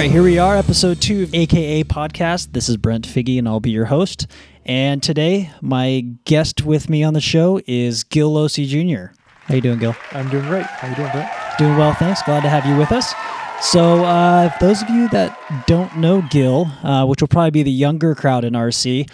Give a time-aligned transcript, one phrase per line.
[0.00, 2.54] right, here we are, episode two of AKA Podcast.
[2.54, 4.26] This is Brent Figgy, and I'll be your host.
[4.64, 9.12] And today, my guest with me on the show is Gil Losi Jr.
[9.42, 9.94] How you doing, Gil?
[10.12, 10.64] I'm doing great.
[10.64, 11.30] How you doing, Brent?
[11.58, 12.22] Doing well, thanks.
[12.22, 13.12] Glad to have you with us.
[13.60, 17.70] So, uh, those of you that don't know Gil, uh, which will probably be the
[17.70, 19.06] younger crowd in RC,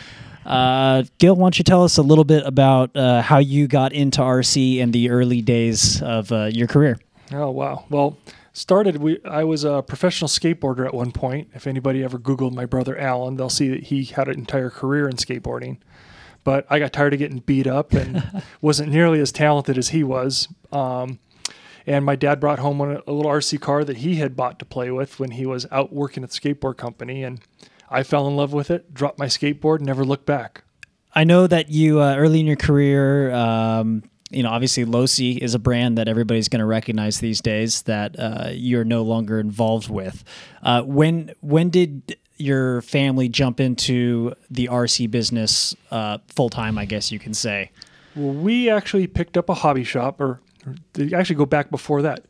[0.45, 3.93] uh, Gil, why don't you tell us a little bit about uh, how you got
[3.93, 6.96] into RC and the early days of uh, your career?
[7.32, 7.84] Oh wow.
[7.91, 8.16] Well,
[8.57, 11.48] started we I was a professional skateboarder at one point.
[11.54, 15.08] If anybody ever googled my brother Alan, they'll see that he had an entire career
[15.08, 15.76] in skateboarding.
[16.43, 20.03] But I got tired of getting beat up and wasn't nearly as talented as he
[20.03, 20.48] was.
[20.72, 21.18] Um,
[21.86, 24.64] and my dad brought home one, a little RC car that he had bought to
[24.64, 27.40] play with when he was out working at the skateboard company and
[27.89, 30.64] I fell in love with it, dropped my skateboard, never looked back.
[31.14, 34.03] I know that you uh, early in your career, um,
[34.36, 38.19] you know, obviously Losi is a brand that everybody's going to recognize these days that
[38.19, 40.25] uh, you're no longer involved with.
[40.62, 46.77] Uh, when when did your family jump into the RC business uh, full time?
[46.77, 47.70] I guess you can say.
[48.14, 50.75] Well, we actually picked up a hobby shop, or, or
[51.14, 52.27] actually go back before that.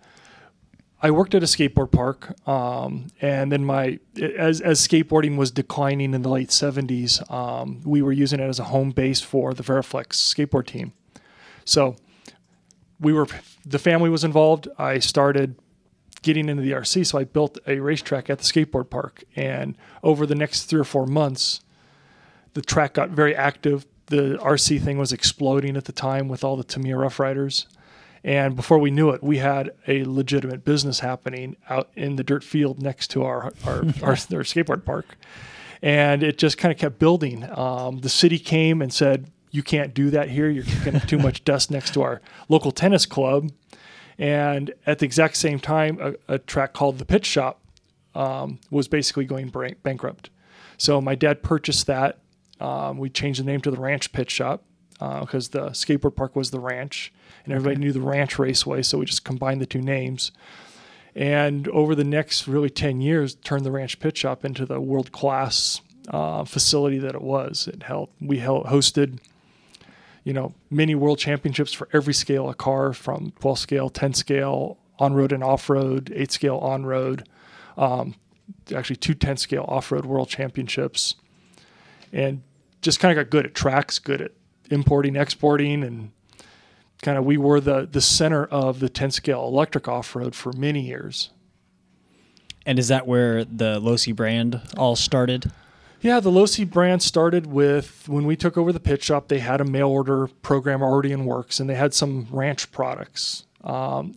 [1.02, 3.98] I worked at a skateboard park, um, and then my
[4.38, 8.60] as as skateboarding was declining in the late '70s, um, we were using it as
[8.60, 10.92] a home base for the Variflex skateboard team.
[11.66, 11.96] So
[12.98, 13.26] we were
[13.66, 14.68] the family was involved.
[14.78, 15.56] I started
[16.22, 20.24] getting into the RC, so I built a racetrack at the skateboard park, and over
[20.24, 21.60] the next three or four months,
[22.54, 23.86] the track got very active.
[24.06, 27.66] The RC thing was exploding at the time with all the Tamiya Rough Riders
[28.26, 32.42] and before we knew it, we had a legitimate business happening out in the dirt
[32.42, 35.16] field next to our our, our, our skateboard park.
[35.80, 37.48] And it just kind of kept building.
[37.56, 40.48] Um, the city came and said, "You can't do that here.
[40.48, 43.50] You're kicking too much dust next to our local tennis club."
[44.18, 47.60] And at the exact same time, a, a track called the Pit Shop
[48.14, 50.30] um, was basically going bankrupt.
[50.78, 52.18] So my dad purchased that.
[52.60, 54.62] Um, we changed the name to the Ranch Pit Shop
[54.92, 57.12] because uh, the skateboard park was the Ranch
[57.44, 60.32] and everybody knew the Ranch Raceway, so we just combined the two names.
[61.14, 65.12] And over the next really 10 years, turned the Ranch Pit Shop into the world
[65.12, 67.68] class uh, facility that it was.
[67.68, 69.18] It held, we held, hosted,
[70.26, 74.76] you know, many world championships for every scale of car from 12 scale, 10 scale,
[74.98, 77.28] on road and off road, 8 scale on road,
[77.78, 78.16] um,
[78.74, 81.14] actually two 10 scale off road world championships.
[82.12, 82.42] And
[82.82, 84.32] just kind of got good at tracks, good at
[84.68, 86.10] importing, exporting, and
[87.02, 90.52] kind of we were the the center of the 10 scale electric off road for
[90.54, 91.30] many years.
[92.64, 95.52] And is that where the Losi brand all started?
[96.00, 99.28] Yeah, the Losi brand started with when we took over the pit shop.
[99.28, 103.44] They had a mail order program already in works, and they had some ranch products.
[103.64, 104.16] Um,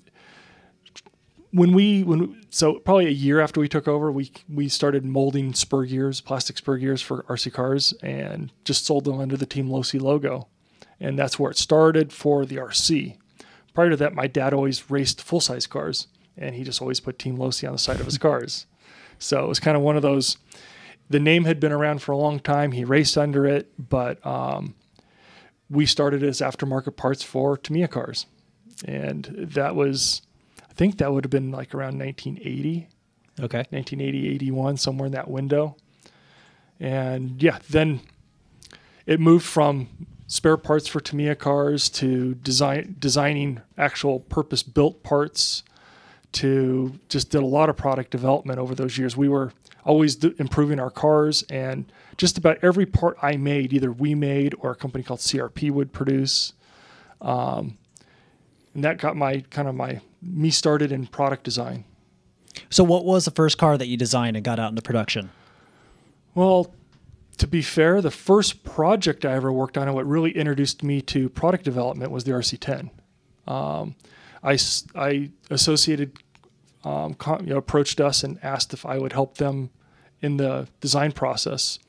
[1.51, 5.53] when we when so probably a year after we took over, we we started molding
[5.53, 9.69] spur gears, plastic spur gears for RC cars, and just sold them under the Team
[9.69, 10.47] Losi logo
[11.00, 13.16] and that's where it started for the RC.
[13.73, 16.07] Prior to that, my dad always raced full size cars,
[16.38, 18.66] and he just always put Team Losi on the side of his cars.
[19.18, 20.38] So it was kind of one of those.
[21.09, 22.71] The name had been around for a long time.
[22.71, 24.75] He raced under it, but um,
[25.69, 28.25] we started as aftermarket parts for Tamiya cars,
[28.85, 30.21] and that was,
[30.69, 32.87] I think that would have been like around 1980.
[33.41, 33.59] Okay.
[33.69, 35.77] 1980, 81, somewhere in that window.
[36.79, 38.01] And yeah, then
[39.05, 39.87] it moved from
[40.27, 45.63] spare parts for Tamiya cars to design designing actual purpose built parts
[46.33, 49.17] to just did a lot of product development over those years.
[49.17, 49.51] We were
[49.89, 54.69] always improving our cars and just about every part I made, either we made or
[54.69, 56.53] a company called CRP would produce.
[57.22, 57.79] Um,
[58.75, 61.85] and that got my kind of my me started in product design.
[62.69, 65.31] So, what was the first car that you designed and got out into production?
[66.35, 66.71] Well,
[67.38, 71.01] to be fair, the first project I ever worked on and what really introduced me
[71.03, 72.91] to product development was the RC10.
[73.47, 73.95] Um,
[74.44, 74.57] I,
[74.94, 76.19] I associated,
[76.83, 79.71] um, you know, approached us and asked if I would help them
[80.21, 81.80] in the design process.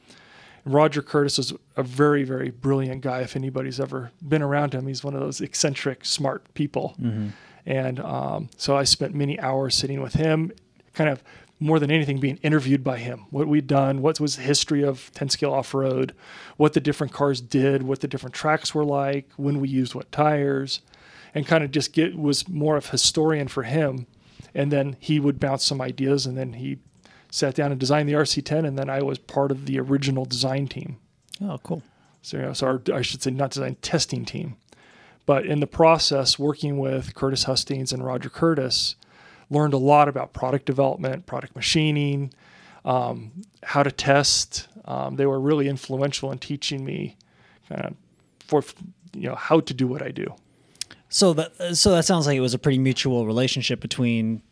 [0.64, 3.20] Roger Curtis is a very, very brilliant guy.
[3.20, 6.94] If anybody's ever been around him, he's one of those eccentric, smart people.
[7.00, 7.28] Mm-hmm.
[7.66, 10.52] And um, so I spent many hours sitting with him,
[10.92, 11.22] kind of
[11.60, 15.12] more than anything being interviewed by him what we'd done what was the history of
[15.12, 16.14] 10 scale off-road
[16.56, 20.10] what the different cars did what the different tracks were like when we used what
[20.10, 20.80] tires
[21.34, 24.06] and kind of just get was more of historian for him
[24.54, 26.78] and then he would bounce some ideas and then he
[27.30, 30.66] sat down and designed the rc10 and then i was part of the original design
[30.66, 30.96] team
[31.42, 31.82] oh cool
[32.22, 34.56] so, you know, so our, i should say not design testing team
[35.26, 38.96] but in the process working with curtis hustings and roger curtis
[39.50, 42.32] learned a lot about product development, product machining,
[42.84, 44.68] um, how to test.
[44.84, 47.16] Um, they were really influential in teaching me
[47.68, 47.94] kind of
[48.46, 48.62] for
[49.12, 50.26] you know how to do what I do.
[51.08, 54.42] So that so that sounds like it was a pretty mutual relationship between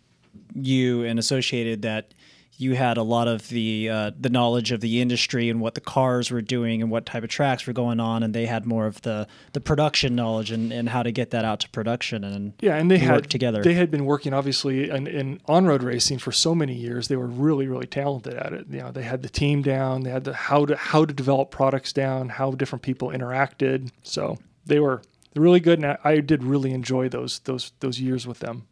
[0.54, 2.12] you and Associated that
[2.60, 5.80] you had a lot of the uh, the knowledge of the industry and what the
[5.80, 8.86] cars were doing and what type of tracks were going on, and they had more
[8.86, 12.52] of the the production knowledge and, and how to get that out to production and
[12.60, 13.62] yeah, and they had together.
[13.62, 17.06] They had been working obviously in, in on road racing for so many years.
[17.06, 18.66] They were really really talented at it.
[18.68, 20.02] You know, they had the team down.
[20.02, 22.28] They had the how to how to develop products down.
[22.28, 23.92] How different people interacted.
[24.02, 25.02] So they were
[25.36, 28.66] really good, and I, I did really enjoy those those those years with them.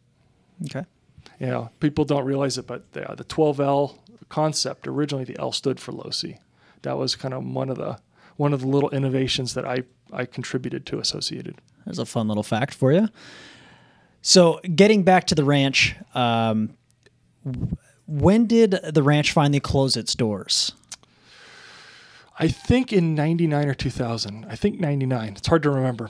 [0.65, 0.85] okay.
[1.39, 3.97] You know, people don't realize it, but the, the 12L
[4.29, 6.39] concept originally the L stood for Losi.
[6.81, 7.99] That was kind of one of the
[8.37, 11.59] one of the little innovations that I I contributed to Associated.
[11.85, 13.09] There's a fun little fact for you.
[14.21, 16.75] So, getting back to the ranch, um,
[18.07, 20.73] when did the ranch finally close its doors?
[22.39, 24.45] I think in 99 or 2000.
[24.49, 25.33] I think 99.
[25.37, 26.09] It's hard to remember.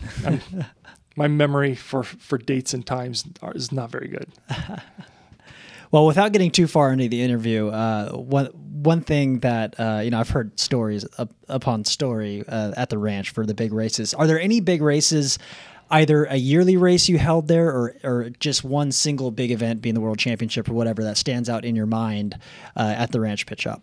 [1.15, 4.29] My memory for for dates and times are, is not very good.
[5.91, 10.11] Well, without getting too far into the interview, uh, one one thing that uh, you
[10.11, 14.13] know I've heard stories up, upon story uh, at the ranch for the big races.
[14.13, 15.39] Are there any big races,
[15.89, 19.95] either a yearly race you held there, or or just one single big event, being
[19.95, 22.37] the World Championship or whatever, that stands out in your mind
[22.75, 23.81] uh, at the ranch pit shop?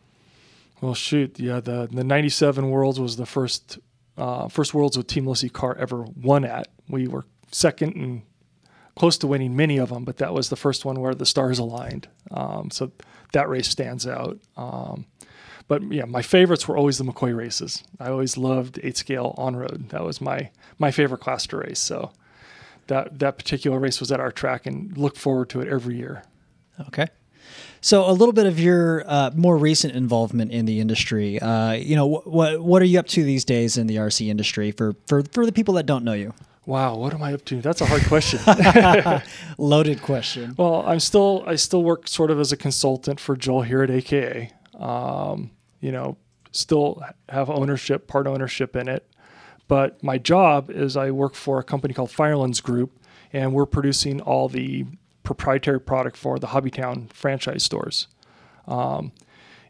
[0.81, 3.79] Well, shoot, yeah, the the '97 Worlds was the first
[4.19, 6.69] uh, first Worlds with Team Losi car ever won at.
[6.89, 8.23] We were second and
[8.97, 11.59] close to winning many of them, but that was the first one where the stars
[11.59, 12.09] aligned.
[12.31, 12.93] Um, so
[13.33, 14.39] that race stands out.
[14.57, 15.07] Um,
[15.67, 17.83] but yeah, my favorites were always the McCoy races.
[17.99, 19.89] I always loved eight scale on road.
[19.91, 21.79] That was my my favorite class to race.
[21.79, 22.13] So
[22.89, 26.23] that that particular race was at our track, and look forward to it every year.
[26.89, 27.07] Okay.
[27.81, 31.39] So a little bit of your uh, more recent involvement in the industry.
[31.39, 34.29] Uh, you know, wh- what what are you up to these days in the RC
[34.29, 36.35] industry for for for the people that don't know you?
[36.67, 37.61] Wow, what am I up to?
[37.61, 38.41] That's a hard question.
[39.59, 40.55] Loaded question.
[40.57, 43.91] Well, I'm still I still work sort of as a consultant for Joel here at
[43.91, 44.51] AKA.
[44.79, 45.51] Um,
[45.81, 46.17] you know,
[46.53, 49.07] still have ownership, part ownership in it.
[49.69, 52.99] But my job is I work for a company called Firelands Group,
[53.33, 54.87] and we're producing all the
[55.23, 58.09] proprietary product for the Hobbytown franchise stores.
[58.67, 59.13] Um,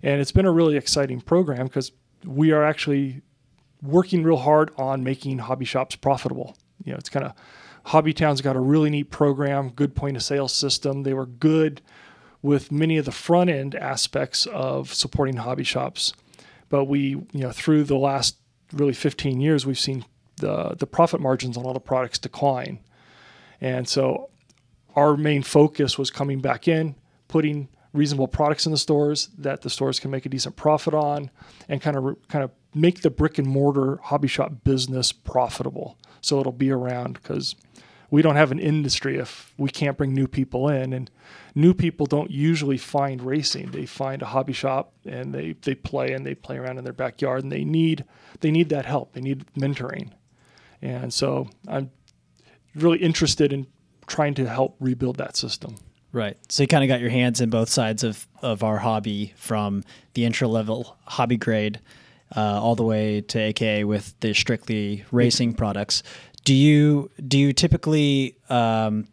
[0.02, 1.92] and it's been a really exciting program because
[2.24, 3.22] we are actually
[3.82, 6.56] working real hard on making hobby shops profitable.
[6.82, 7.32] You know, it's kind of
[7.86, 11.02] Hobbytown's got a really neat program, good point of sale system.
[11.02, 11.82] They were good
[12.40, 16.12] with many of the front end aspects of supporting hobby shops,
[16.68, 18.36] but we, you know, through the last
[18.72, 20.04] really 15 years, we've seen
[20.36, 22.80] the the profit margins on all the products decline,
[23.60, 24.30] and so
[24.96, 26.94] our main focus was coming back in,
[27.28, 31.30] putting reasonable products in the stores that the stores can make a decent profit on,
[31.68, 35.96] and kind of kind of make the brick and mortar hobby shop business profitable.
[36.24, 37.54] So it'll be around because
[38.10, 41.10] we don't have an industry if we can't bring new people in, and
[41.54, 43.72] new people don't usually find racing.
[43.72, 46.92] They find a hobby shop and they they play and they play around in their
[46.92, 48.04] backyard, and they need
[48.40, 49.12] they need that help.
[49.12, 50.10] They need mentoring,
[50.80, 51.90] and so I'm
[52.74, 53.66] really interested in
[54.06, 55.76] trying to help rebuild that system.
[56.12, 56.36] Right.
[56.48, 59.82] So you kind of got your hands in both sides of, of our hobby from
[60.14, 61.80] the intro level hobby grade
[62.36, 66.02] uh, all the way to AKA with the strictly racing products.
[66.44, 69.08] Do you do you typically um,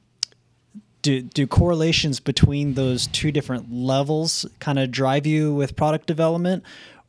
[1.01, 6.63] do do correlations between those two different levels kind of drive you with product development,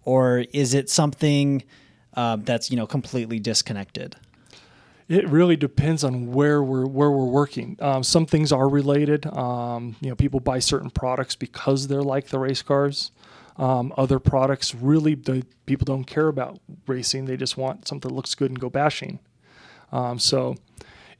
[0.04, 1.62] or is it something
[2.14, 4.16] uh, that's you know completely disconnected?
[5.08, 7.76] It really depends on where we're where we're working.
[7.80, 9.26] Um, some things are related.
[9.26, 13.10] Um, you know, people buy certain products because they're like the race cars.
[13.56, 17.26] Um, other products really, the people don't care about racing.
[17.26, 19.18] They just want something that looks good and go bashing.
[19.90, 20.56] Um, so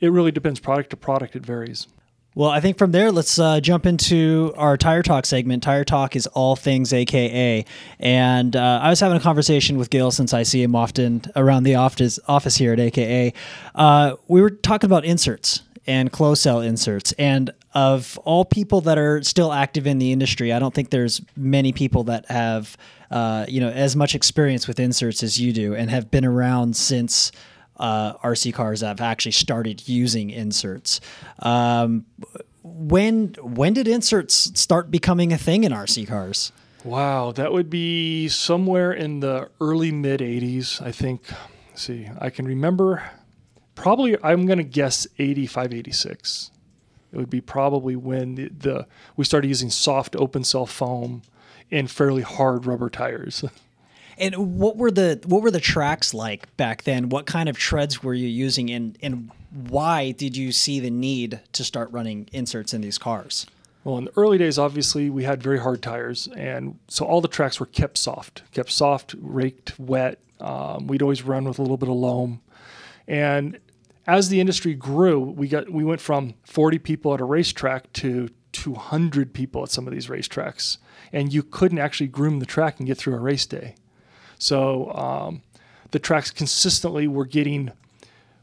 [0.01, 1.37] it really depends product to product.
[1.37, 1.87] It varies.
[2.35, 5.63] Well, I think from there, let's uh, jump into our Tire Talk segment.
[5.63, 7.67] Tire Talk is all things AKA.
[7.99, 11.65] And uh, I was having a conversation with Gil since I see him often around
[11.65, 13.35] the office, office here at AKA.
[13.75, 17.13] Uh, we were talking about inserts and close cell inserts.
[17.13, 21.21] And of all people that are still active in the industry, I don't think there's
[21.37, 22.77] many people that have,
[23.11, 26.77] uh, you know, as much experience with inserts as you do and have been around
[26.77, 27.33] since
[27.79, 31.01] uh, RC cars have actually started using inserts.
[31.41, 32.07] Um,
[32.63, 36.53] when when did inserts start becoming a thing in RC cars?
[36.85, 41.23] Wow, that would be somewhere in the early mid 80s, I think.
[41.71, 43.03] Let's see, I can remember
[43.75, 46.51] probably, I'm going to guess 85, 86.
[47.13, 48.87] It would be probably when the, the
[49.17, 51.23] we started using soft open cell foam
[51.71, 53.45] and fairly hard rubber tires.
[54.19, 57.09] And what were the what were the tracks like back then?
[57.09, 61.41] What kind of treads were you using, and and why did you see the need
[61.53, 63.47] to start running inserts in these cars?
[63.85, 67.27] Well, in the early days, obviously, we had very hard tires, and so all the
[67.27, 70.21] tracks were kept soft, kept soft, raked, wet.
[70.41, 72.43] Um, we'd always run with a little bit of loam,
[73.07, 73.59] and
[74.07, 78.31] as the industry grew, we got we went from 40 people at a racetrack to
[78.53, 80.79] 200 people at some of these racetracks,
[81.13, 83.75] and you couldn't actually groom the track and get through a race day.
[84.39, 85.43] So um,
[85.93, 87.71] the tracks consistently were getting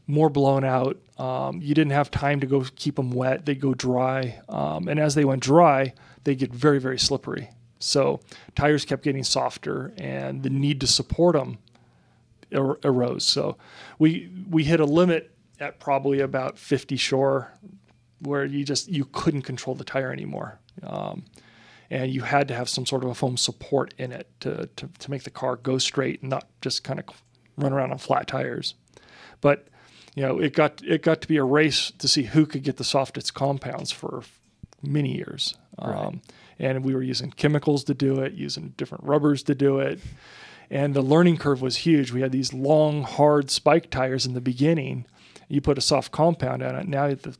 [0.06, 0.98] more blown out.
[1.18, 4.98] Um, you didn't have time to go keep them wet; they'd go dry, um, and
[4.98, 5.92] as they went dry,
[6.24, 7.50] they get very very slippery.
[7.78, 8.20] So
[8.54, 11.58] tires kept getting softer, and the need to support them
[12.54, 13.24] er- arose.
[13.24, 13.56] So
[13.98, 17.52] we we hit a limit at probably about 50 shore,
[18.20, 20.60] where you just you couldn't control the tire anymore.
[20.82, 21.24] Um,
[21.90, 24.88] and you had to have some sort of a foam support in it to, to,
[25.00, 27.06] to make the car go straight and not just kind of
[27.56, 28.74] run around on flat tires.
[29.40, 29.66] But
[30.14, 32.76] you know, it got it got to be a race to see who could get
[32.76, 34.22] the softest compounds for
[34.82, 35.56] many years.
[35.80, 35.96] Right.
[35.96, 36.22] Um,
[36.58, 39.98] and we were using chemicals to do it, using different rubbers to do it.
[40.70, 42.12] And the learning curve was huge.
[42.12, 45.04] We had these long, hard spike tires in the beginning
[45.50, 46.86] you put a soft compound on it.
[46.86, 47.36] Now the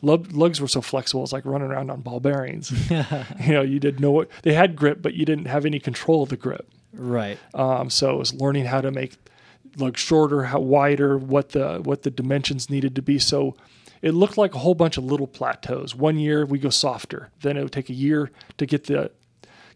[0.00, 2.70] lugs were so flexible, it's like running around on ball bearings.
[2.90, 6.22] you know, you didn't know what they had grip, but you didn't have any control
[6.22, 6.70] of the grip.
[6.92, 7.36] Right.
[7.54, 9.16] Um, so it was learning how to make
[9.76, 13.18] lugs shorter, how wider, what the what the dimensions needed to be.
[13.18, 13.56] So
[14.02, 15.96] it looked like a whole bunch of little plateaus.
[15.96, 19.10] One year we go softer, then it would take a year to get the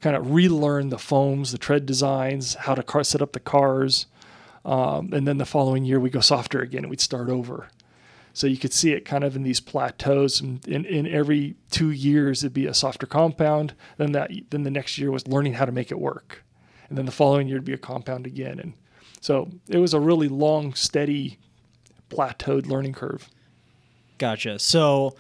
[0.03, 4.07] kind of relearn the foams, the tread designs, how to car, set up the cars.
[4.65, 7.69] Um, and then the following year we go softer again and we'd start over.
[8.35, 10.41] So you could see it kind of in these plateaus.
[10.41, 13.75] And in, in every two years it'd be a softer compound.
[13.97, 16.45] Then that then the next year was learning how to make it work.
[16.89, 18.59] And then the following year it'd be a compound again.
[18.59, 18.75] And
[19.21, 21.39] so it was a really long, steady,
[22.11, 23.29] plateaued learning curve.
[24.19, 24.59] Gotcha.
[24.59, 25.15] So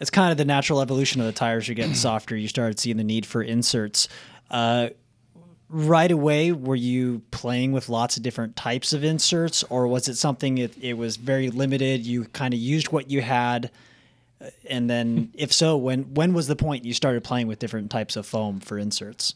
[0.00, 2.36] it's kind of the natural evolution of the tires are getting softer.
[2.36, 4.08] You started seeing the need for inserts.
[4.50, 4.90] Uh,
[5.68, 10.14] right away were you playing with lots of different types of inserts or was it
[10.14, 13.70] something it, it was very limited you kind of used what you had
[14.40, 17.90] uh, and then if so when when was the point you started playing with different
[17.90, 19.34] types of foam for inserts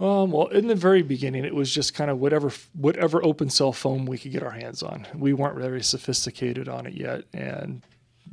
[0.00, 3.72] um, well, in the very beginning, it was just kind of whatever whatever open cell
[3.72, 5.06] foam we could get our hands on.
[5.14, 7.80] We weren't very sophisticated on it yet, and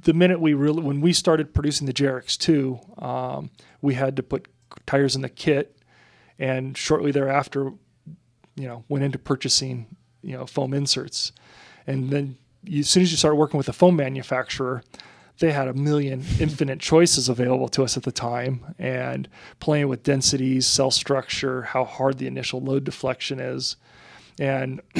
[0.04, 3.50] the minute we really when we started producing the JRX two, um,
[3.82, 4.48] we had to put
[4.86, 5.78] tires in the kit
[6.40, 7.72] and shortly thereafter,
[8.56, 9.86] you know, went into purchasing,
[10.22, 11.32] you know, foam inserts.
[11.86, 14.84] And then you, as soon as you start working with a foam manufacturer,
[15.40, 19.28] they had a million infinite choices available to us at the time and
[19.60, 23.76] playing with densities, cell structure, how hard the initial load deflection is.
[24.40, 24.82] And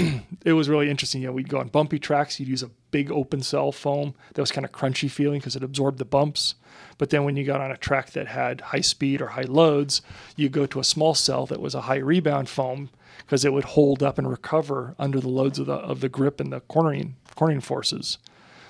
[0.46, 1.22] it was really interesting.
[1.22, 4.42] You know, we'd go on bumpy tracks, you'd use a big open cell foam that
[4.42, 6.56] was kind of crunchy feeling because it absorbed the bumps.
[6.98, 10.02] But then when you got on a track that had high speed or high loads,
[10.36, 13.64] you go to a small cell that was a high rebound foam because it would
[13.64, 17.16] hold up and recover under the loads of the of the grip and the cornering
[17.36, 18.18] cornering forces.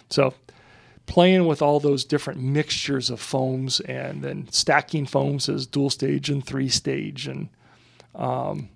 [0.09, 0.33] So
[1.05, 6.29] playing with all those different mixtures of foams and then stacking foams as dual stage
[6.29, 7.49] and three stage and
[8.15, 8.69] um,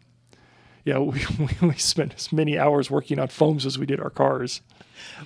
[0.85, 1.21] yeah, we,
[1.61, 4.61] we spent as many hours working on foams as we did our cars.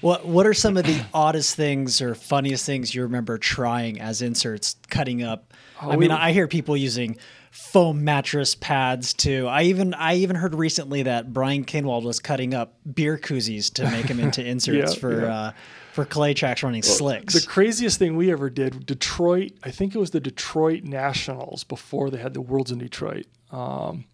[0.01, 4.21] What What are some of the oddest things or funniest things you remember trying as
[4.21, 5.53] inserts, cutting up?
[5.81, 7.17] Oh, I mean, we, I hear people using
[7.51, 9.47] foam mattress pads too.
[9.47, 13.89] I even I even heard recently that Brian Kinwald was cutting up beer koozies to
[13.89, 15.21] make them into inserts yeah, for.
[15.21, 15.35] Yeah.
[15.35, 15.51] Uh,
[15.91, 17.33] for clay tracks running well, slicks.
[17.33, 22.11] The craziest thing we ever did, Detroit, I think it was the Detroit Nationals before
[22.11, 23.25] they had the Worlds in Detroit.
[23.51, 24.05] Um,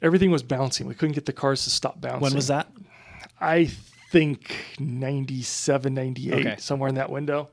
[0.00, 0.86] everything was bouncing.
[0.86, 2.20] We couldn't get the cars to stop bouncing.
[2.20, 2.70] When was that?
[3.40, 3.70] I
[4.10, 6.56] think 97, 98, okay.
[6.58, 7.48] somewhere in that window.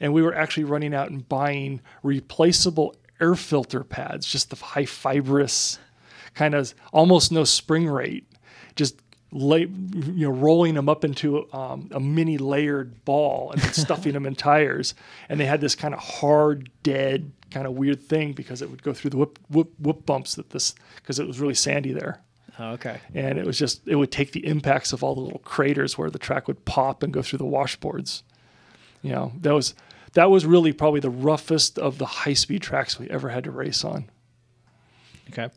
[0.00, 4.84] And we were actually running out and buying replaceable air filter pads, just the high
[4.84, 5.78] fibrous,
[6.34, 8.30] kind of almost no spring rate,
[8.74, 9.00] just
[9.32, 14.26] lay, you know, rolling them up into um, a mini layered ball and stuffing them
[14.26, 14.94] in tires.
[15.28, 18.82] And they had this kind of hard, dead, kind of weird thing because it would
[18.82, 22.20] go through the whoop, whip, whip bumps that this, because it was really sandy there.
[22.58, 23.00] Oh, okay.
[23.14, 26.10] And it was just it would take the impacts of all the little craters where
[26.10, 28.22] the track would pop and go through the washboards.
[29.02, 29.74] You know, that was
[30.14, 33.50] that was really probably the roughest of the high speed tracks we ever had to
[33.50, 34.10] race on.
[35.30, 35.50] Okay.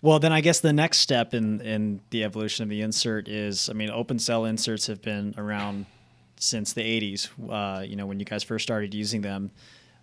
[0.00, 3.68] Well, then I guess the next step in in the evolution of the insert is,
[3.68, 5.86] I mean, open cell inserts have been around
[6.36, 9.50] since the 80s, uh, you know, when you guys first started using them.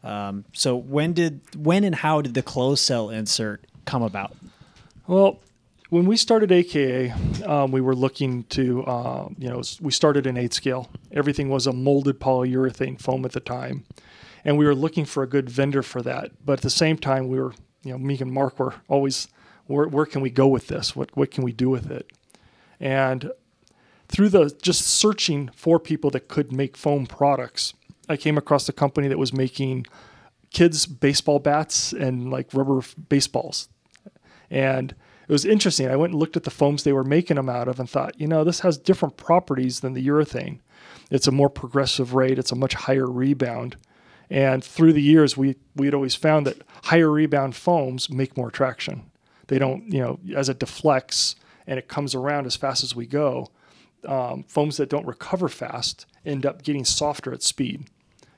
[0.03, 4.35] Um, so when did when and how did the closed cell insert come about?
[5.07, 5.39] Well,
[5.91, 7.13] when we started AKA,
[7.45, 10.89] um, we were looking to, uh, you know, we started in eight scale.
[11.11, 13.83] Everything was a molded polyurethane foam at the time,
[14.45, 16.31] and we were looking for a good vendor for that.
[16.45, 19.27] But at the same time, we were, you know, me and Mark were always,
[19.67, 20.95] where, where can we go with this?
[20.95, 22.09] What what can we do with it?
[22.79, 23.29] And
[24.07, 27.73] through the just searching for people that could make foam products,
[28.07, 29.87] I came across a company that was making
[30.51, 32.79] kids baseball bats and like rubber
[33.09, 33.67] baseballs.
[34.49, 34.95] And
[35.31, 35.87] it was interesting.
[35.87, 38.19] I went and looked at the foams they were making them out of and thought,
[38.19, 40.59] you know, this has different properties than the urethane.
[41.09, 43.77] It's a more progressive rate, it's a much higher rebound.
[44.29, 48.51] And through the years, we we had always found that higher rebound foams make more
[48.51, 49.09] traction.
[49.47, 53.05] They don't, you know, as it deflects and it comes around as fast as we
[53.05, 53.51] go,
[54.05, 57.85] um, foams that don't recover fast end up getting softer at speed.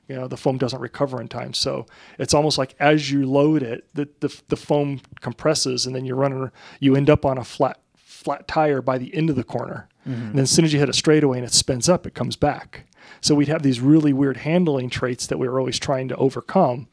[0.08, 1.54] You know, the foam doesn't recover in time.
[1.54, 1.86] So
[2.18, 6.14] it's almost like as you load it, the, the, the foam compresses and then you
[6.14, 9.88] run, you end up on a flat, flat tire by the end of the corner.
[10.06, 10.22] Mm-hmm.
[10.22, 12.36] And then as soon as you hit a straightaway and it spins up, it comes
[12.36, 12.86] back.
[13.20, 16.88] So we'd have these really weird handling traits that we were always trying to overcome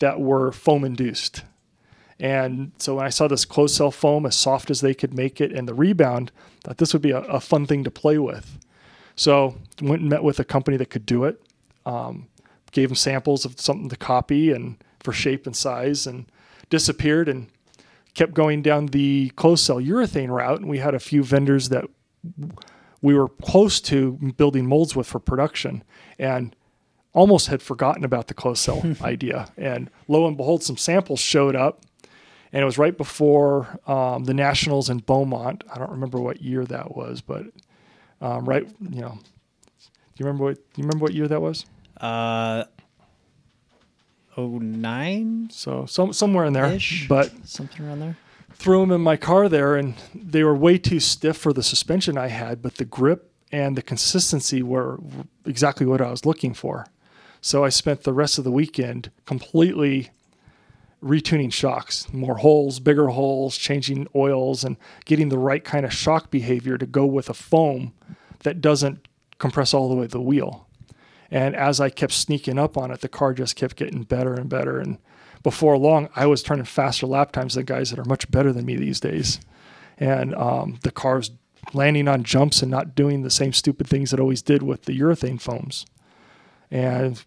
[0.00, 1.42] that were foam induced.
[2.20, 5.40] And so when I saw this closed cell foam as soft as they could make
[5.40, 6.32] it and the rebound,
[6.64, 8.58] I thought this would be a, a fun thing to play with.
[9.14, 11.40] So went and met with a company that could do it.
[11.86, 12.26] Um,
[12.72, 16.30] gave them samples of something to copy and for shape and size and
[16.70, 17.48] disappeared and
[18.14, 20.60] kept going down the closed cell urethane route.
[20.60, 21.84] And we had a few vendors that
[23.00, 25.84] we were close to building molds with for production
[26.18, 26.54] and
[27.12, 29.48] almost had forgotten about the closed cell idea.
[29.56, 31.82] And lo and behold, some samples showed up.
[32.52, 35.64] And it was right before um, the Nationals in Beaumont.
[35.72, 37.44] I don't remember what year that was, but
[38.20, 40.56] um, right, you know, do you remember what?
[40.56, 41.66] Do you remember what year that was?
[42.00, 42.64] Uh,
[44.36, 48.16] 09 So some somewhere in there, ish, but something around there.
[48.52, 52.16] threw them in my car there, and they were way too stiff for the suspension
[52.16, 55.00] I had, but the grip and the consistency were
[55.44, 56.86] exactly what I was looking for.
[57.40, 60.10] So I spent the rest of the weekend completely
[61.02, 66.30] retuning shocks, more holes, bigger holes, changing oils, and getting the right kind of shock
[66.30, 67.92] behavior to go with a foam
[68.40, 69.06] that doesn't
[69.38, 70.67] compress all the way to the wheel.
[71.30, 74.48] And as I kept sneaking up on it, the car just kept getting better and
[74.48, 74.78] better.
[74.78, 74.98] And
[75.42, 78.64] before long, I was turning faster lap times than guys that are much better than
[78.64, 79.40] me these days.
[79.98, 81.30] And um, the car's
[81.74, 84.98] landing on jumps and not doing the same stupid things it always did with the
[84.98, 85.86] urethane foams.
[86.70, 87.22] And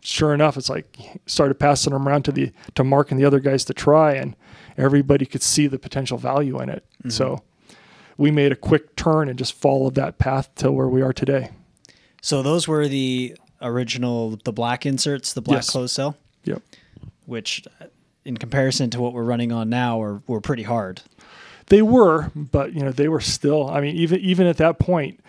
[0.00, 0.96] sure enough, it's like
[1.26, 4.36] started passing them around to the to Mark and the other guys to try, and
[4.76, 6.84] everybody could see the potential value in it.
[7.00, 7.10] Mm-hmm.
[7.10, 7.42] So
[8.16, 11.50] we made a quick turn and just followed that path to where we are today.
[12.26, 15.70] So those were the original, the black inserts, the black yes.
[15.70, 16.16] closed cell.
[16.42, 16.60] Yep.
[17.24, 17.84] Which, uh,
[18.24, 21.02] in comparison to what we're running on now, are were pretty hard.
[21.66, 23.70] They were, but you know they were still.
[23.70, 25.20] I mean, even even at that point,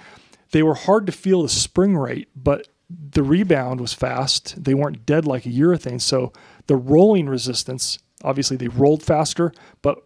[0.54, 4.64] they were hard to feel the spring rate, but the rebound was fast.
[4.64, 6.34] They weren't dead like a urethane, so
[6.66, 8.00] the rolling resistance.
[8.24, 10.04] Obviously, they rolled faster, but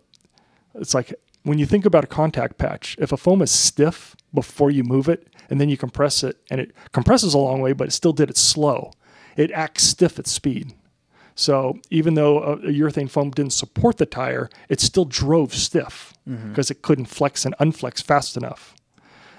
[0.75, 4.71] it's like when you think about a contact patch, if a foam is stiff before
[4.71, 7.89] you move it, and then you compress it, and it compresses a long way, but
[7.89, 8.93] it still did it slow.
[9.35, 10.73] It acts stiff at speed.
[11.35, 16.13] So even though a, a urethane foam didn't support the tire, it still drove stiff
[16.25, 16.71] because mm-hmm.
[16.71, 18.73] it couldn't flex and unflex fast enough.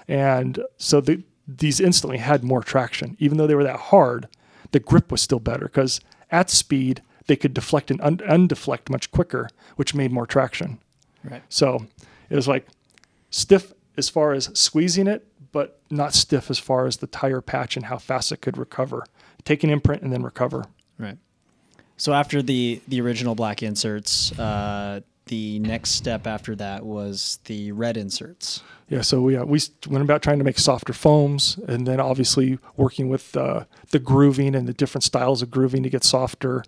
[0.07, 3.17] And so the, these instantly had more traction.
[3.19, 4.27] Even though they were that hard,
[4.71, 5.99] the grip was still better because
[6.29, 10.79] at speed, they could deflect and un- undeflect much quicker, which made more traction.
[11.23, 11.43] Right.
[11.49, 11.87] So
[12.29, 12.67] it was like
[13.29, 17.77] stiff as far as squeezing it, but not stiff as far as the tire patch
[17.77, 19.05] and how fast it could recover.
[19.45, 20.65] Take an imprint and then recover.
[20.99, 21.17] Right.
[21.95, 27.71] So after the the original black inserts, uh, the next step after that was the
[27.71, 28.61] red inserts.
[28.89, 32.59] Yeah, so we uh, we went about trying to make softer foams, and then obviously
[32.75, 36.63] working with uh, the grooving and the different styles of grooving to get softer.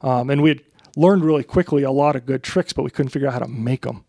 [0.00, 0.60] Um, and we had
[0.96, 3.48] learned really quickly a lot of good tricks, but we couldn't figure out how to
[3.48, 4.04] make them.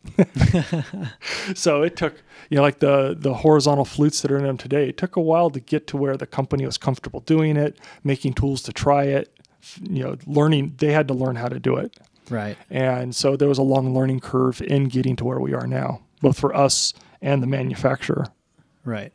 [1.56, 2.16] so it took,
[2.50, 4.90] you know, like the the horizontal flutes that are in them today.
[4.90, 8.34] It took a while to get to where the company was comfortable doing it, making
[8.34, 9.34] tools to try it.
[9.82, 11.98] You know, learning they had to learn how to do it.
[12.30, 12.58] Right.
[12.70, 16.02] And so there was a long learning curve in getting to where we are now,
[16.22, 18.28] both for us and the manufacturer.
[18.86, 19.12] Right.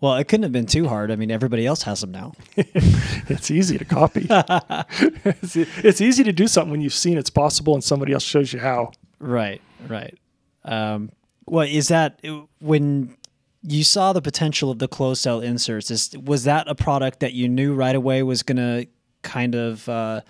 [0.00, 1.10] Well, it couldn't have been too hard.
[1.10, 2.32] I mean, everybody else has them now.
[2.56, 4.26] it's easy to copy.
[4.30, 8.52] it's, it's, easy to do something when you've seen it's possible and somebody else shows
[8.52, 8.92] you how.
[9.18, 10.18] Right, right.
[10.64, 11.10] Um,
[11.46, 12.20] well, is that
[12.60, 13.14] when
[13.62, 15.90] you saw the potential of the closed cell inserts.
[15.90, 18.86] Is was that a product that you knew right away was going to
[19.22, 20.22] kind of uh,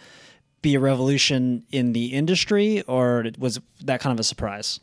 [0.62, 4.80] be a revolution in the industry, or was that kind of a surprise?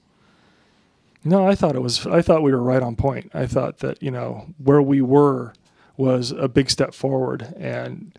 [1.24, 2.06] No, I thought it was.
[2.06, 3.32] I thought we were right on point.
[3.34, 5.54] I thought that you know where we were
[5.98, 8.18] was a big step forward, and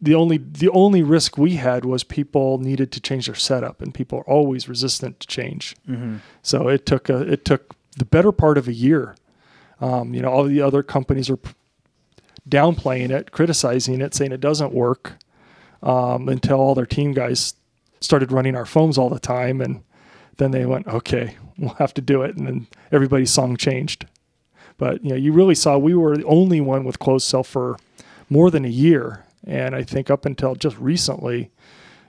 [0.00, 3.94] the only the only risk we had was people needed to change their setup, and
[3.94, 5.76] people are always resistant to change.
[5.88, 6.16] Mm-hmm.
[6.42, 9.16] So it took a it took the better part of a year.
[9.80, 11.38] Um, you know, all the other companies are
[12.48, 15.14] downplaying it, criticizing it, saying it doesn't work,
[15.82, 17.54] um, until all their team guys
[18.00, 19.82] started running our foams all the time, and
[20.36, 24.06] then they went, okay, we'll have to do it, and then everybody's song changed.
[24.78, 27.78] But you know, you really saw we were the only one with closed cell for
[28.28, 31.50] more than a year, and I think up until just recently,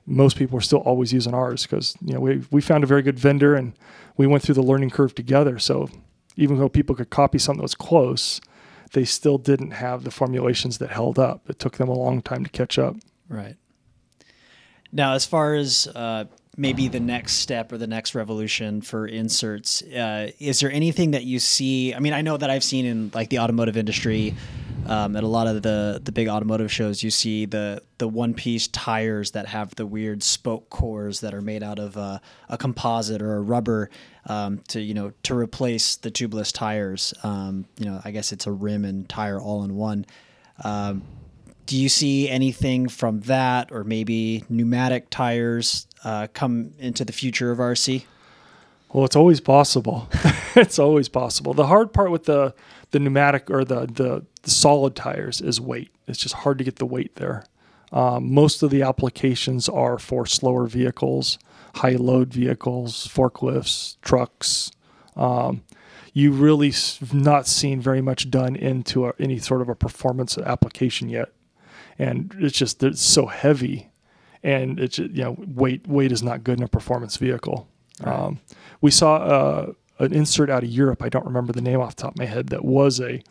[0.06, 3.02] most people are still always using ours because you know we we found a very
[3.02, 3.74] good vendor and
[4.18, 5.60] we went through the learning curve together.
[5.60, 5.90] So
[6.36, 8.42] even though people could copy something that was close,
[8.94, 11.50] they still didn't have the formulations that held up.
[11.50, 12.96] It took them a long time to catch up.
[13.28, 13.56] Right.
[14.92, 16.26] Now, as far as uh,
[16.58, 21.24] maybe the next step or the next revolution for inserts, uh, is there anything that
[21.24, 21.94] you see?
[21.94, 24.36] I mean, I know that I've seen in like the automotive industry.
[24.88, 28.34] Um, at a lot of the the big automotive shows, you see the the one
[28.34, 32.58] piece tires that have the weird spoke cores that are made out of uh, a
[32.58, 33.90] composite or a rubber
[34.28, 37.14] um, to you know to replace the tubeless tires.
[37.24, 40.06] Um, you know, I guess it's a rim and tire all in one.
[40.64, 41.04] Um,
[41.66, 47.52] do you see anything from that, or maybe pneumatic tires uh, come into the future
[47.52, 48.06] of RC?
[48.94, 50.08] Well, it's always possible.
[50.56, 51.54] it's always possible.
[51.54, 52.54] The hard part with the
[52.92, 55.92] the pneumatic or the, the, the solid tires is weight.
[56.08, 57.46] It's just hard to get the weight there.
[57.92, 61.38] Um, most of the applications are for slower vehicles,
[61.76, 64.72] high load vehicles, forklifts, trucks.
[65.16, 65.64] Um,
[66.14, 66.74] you really
[67.14, 71.30] not seen very much done into a, any sort of a performance application yet,
[72.00, 73.90] and it's just it's so heavy,
[74.48, 77.68] and it's you know weight weight is not good in a performance vehicle.
[78.02, 78.16] Right.
[78.16, 78.40] Um,
[78.80, 81.04] we saw uh, an insert out of Europe.
[81.04, 82.48] I don't remember the name off the top of my head.
[82.48, 83.22] That was a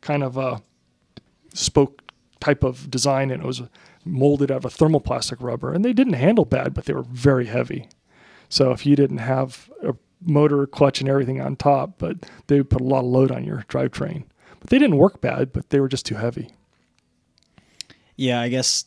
[0.00, 0.60] kind of a
[1.52, 2.02] spoke
[2.40, 3.62] type of design, and it was
[4.04, 5.72] molded out of a thermoplastic rubber.
[5.72, 7.88] And they didn't handle bad, but they were very heavy.
[8.48, 12.16] So if you didn't have a motor, clutch, and everything on top, but
[12.48, 14.24] they would put a lot of load on your drivetrain.
[14.58, 16.50] But they didn't work bad, but they were just too heavy.
[18.16, 18.84] Yeah, I guess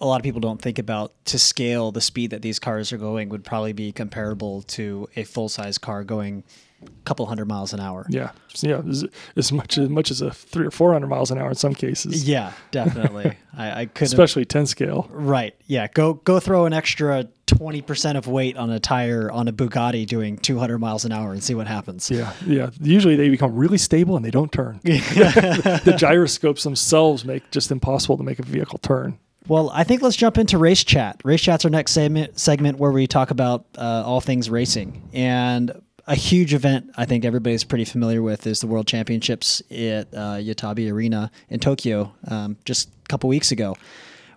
[0.00, 2.98] a lot of people don't think about to scale the speed that these cars are
[2.98, 6.44] going would probably be comparable to a full size car going
[6.82, 8.06] a couple hundred miles an hour.
[8.10, 9.06] Yeah, yeah, as,
[9.36, 11.74] as much as much as a three or four hundred miles an hour in some
[11.74, 12.28] cases.
[12.28, 13.36] Yeah, definitely.
[13.56, 15.08] I, I could especially ten scale.
[15.10, 15.54] Right.
[15.66, 15.88] Yeah.
[15.88, 20.06] Go go throw an extra twenty percent of weight on a tire on a Bugatti
[20.06, 22.10] doing two hundred miles an hour and see what happens.
[22.10, 22.70] Yeah, yeah.
[22.80, 24.80] Usually they become really stable and they don't turn.
[24.84, 29.18] the gyroscopes themselves make just impossible to make a vehicle turn.
[29.48, 31.20] Well, I think let's jump into race chat.
[31.24, 35.08] Race chat's our next segment, segment where we talk about uh, all things racing.
[35.12, 40.12] And a huge event I think everybody's pretty familiar with is the World Championships at
[40.12, 43.76] uh, Yatabe Arena in Tokyo um, just a couple weeks ago,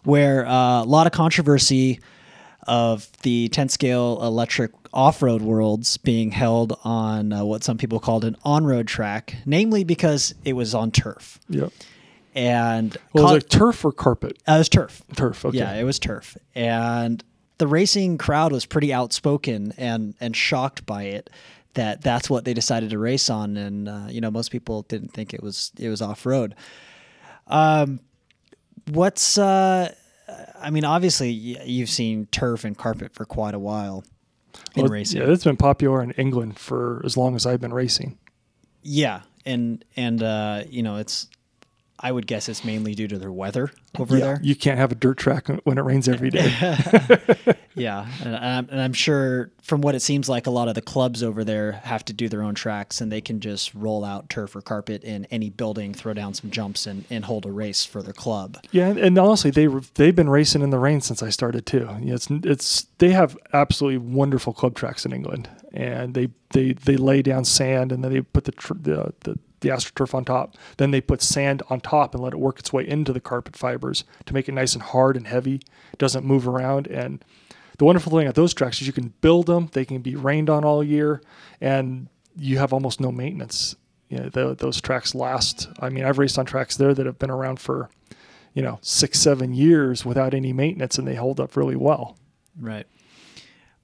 [0.04, 2.00] where uh, a lot of controversy
[2.68, 8.00] of the 10 scale electric off road worlds being held on uh, what some people
[8.00, 11.40] called an on road track, namely because it was on turf.
[11.50, 11.72] Yep.
[12.36, 14.38] And Well, co- was it turf or carpet?
[14.48, 15.02] uh, it was turf.
[15.16, 15.46] Turf.
[15.46, 15.58] Okay.
[15.58, 17.24] Yeah, it was turf, and
[17.58, 21.30] the racing crowd was pretty outspoken and and shocked by it.
[21.74, 25.10] That that's what they decided to race on, and uh, you know most people didn't
[25.14, 26.56] think it was it was off road.
[27.48, 28.00] Um,
[28.92, 29.94] what's uh,
[30.60, 34.04] I mean, obviously you've seen turf and carpet for quite a while
[34.76, 35.22] in Well, racing.
[35.22, 38.18] Yeah, it's been popular in England for as long as I've been racing.
[38.84, 41.28] Yeah, and and uh, you know it's.
[42.00, 44.40] I would guess it's mainly due to their weather over yeah, there.
[44.42, 46.54] you can't have a dirt track when it rains every day.
[47.80, 50.82] Yeah, and I'm, and I'm sure from what it seems like, a lot of the
[50.82, 54.30] clubs over there have to do their own tracks, and they can just roll out
[54.30, 57.86] turf or carpet in any building, throw down some jumps, and, and hold a race
[57.86, 58.58] for their club.
[58.72, 61.88] Yeah, and, and honestly, they they've been racing in the rain since I started too.
[62.02, 67.22] It's it's they have absolutely wonderful club tracks in England, and they they they lay
[67.22, 70.56] down sand and then they put the tr- the, the the astroturf on top.
[70.78, 73.56] Then they put sand on top and let it work its way into the carpet
[73.56, 75.62] fibers to make it nice and hard and heavy.
[75.98, 76.88] Doesn't move around.
[76.88, 77.24] And
[77.78, 79.70] the wonderful thing at those tracks is you can build them.
[79.72, 81.22] They can be rained on all year,
[81.62, 83.76] and you have almost no maintenance.
[84.10, 85.70] You know, the, those tracks last.
[85.80, 87.90] I mean, I've raced on tracks there that have been around for,
[88.54, 92.18] you know, six, seven years without any maintenance, and they hold up really well.
[92.60, 92.88] Right.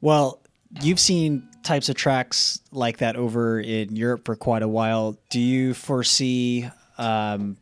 [0.01, 0.41] Well,
[0.81, 5.17] you've seen types of tracks like that over in Europe for quite a while.
[5.29, 7.57] Do you foresee um,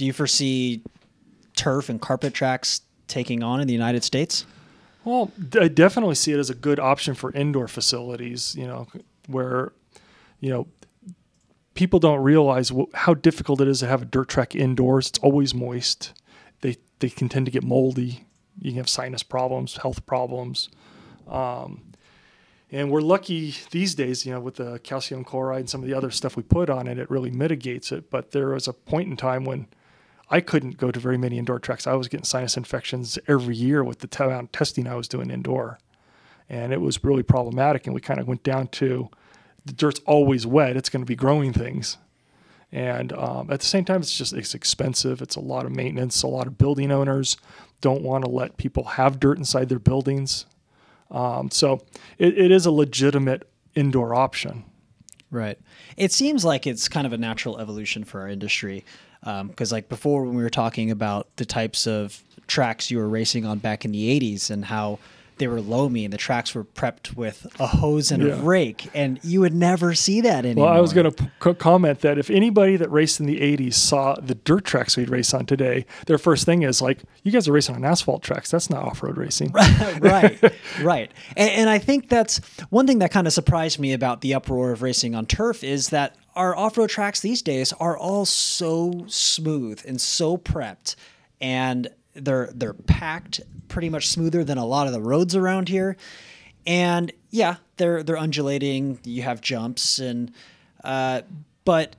[0.00, 0.82] do you foresee
[1.56, 4.46] turf and carpet tracks taking on in the United States?
[5.04, 5.30] Well,
[5.60, 8.86] I definitely see it as a good option for indoor facilities, you know,
[9.26, 9.72] where,
[10.40, 10.68] you know,
[11.74, 15.08] people don't realize how difficult it is to have a dirt track indoors.
[15.08, 16.14] It's always moist.
[16.62, 18.24] They, they can tend to get moldy.
[18.58, 20.70] You can have sinus problems, health problems.
[21.28, 21.89] Um,
[22.72, 25.94] and we're lucky these days, you know, with the calcium chloride and some of the
[25.94, 28.10] other stuff we put on it, it really mitigates it.
[28.10, 29.66] But there was a point in time when
[30.30, 31.86] I couldn't go to very many indoor tracks.
[31.86, 35.78] I was getting sinus infections every year with the t- testing I was doing indoor.
[36.48, 37.86] And it was really problematic.
[37.86, 39.08] And we kind of went down to
[39.64, 41.98] the dirt's always wet, it's going to be growing things.
[42.72, 45.20] And um, at the same time, it's just it's expensive.
[45.20, 46.22] It's a lot of maintenance.
[46.22, 47.36] A lot of building owners
[47.80, 50.46] don't want to let people have dirt inside their buildings.
[51.10, 51.80] Um, so
[52.18, 54.64] it, it is a legitimate indoor option.
[55.30, 55.58] Right.
[55.96, 58.84] It seems like it's kind of a natural evolution for our industry.
[59.20, 63.08] Because, um, like before, when we were talking about the types of tracks you were
[63.08, 64.98] racing on back in the 80s and how
[65.40, 68.34] they were loamy and the tracks were prepped with a hose and Yeah.
[68.34, 70.66] a rake, and you would never see that anymore.
[70.66, 73.74] Well, I was going to p- comment that if anybody that raced in the 80s
[73.74, 77.48] saw the dirt tracks we'd race on today, their first thing is like, you guys
[77.48, 78.50] are racing on asphalt tracks.
[78.52, 79.50] That's not off road racing.
[79.52, 80.38] right,
[80.82, 81.10] right.
[81.36, 82.38] And, and I think that's
[82.70, 85.88] one thing that kind of surprised me about the uproar of racing on turf is
[85.88, 90.94] that our off-road tracks these days are all so smooth and so prepped,
[91.40, 95.96] and they're they're packed pretty much smoother than a lot of the roads around here.
[96.66, 99.00] And yeah, they're they're undulating.
[99.04, 100.32] You have jumps and,
[100.84, 101.22] uh,
[101.64, 101.96] but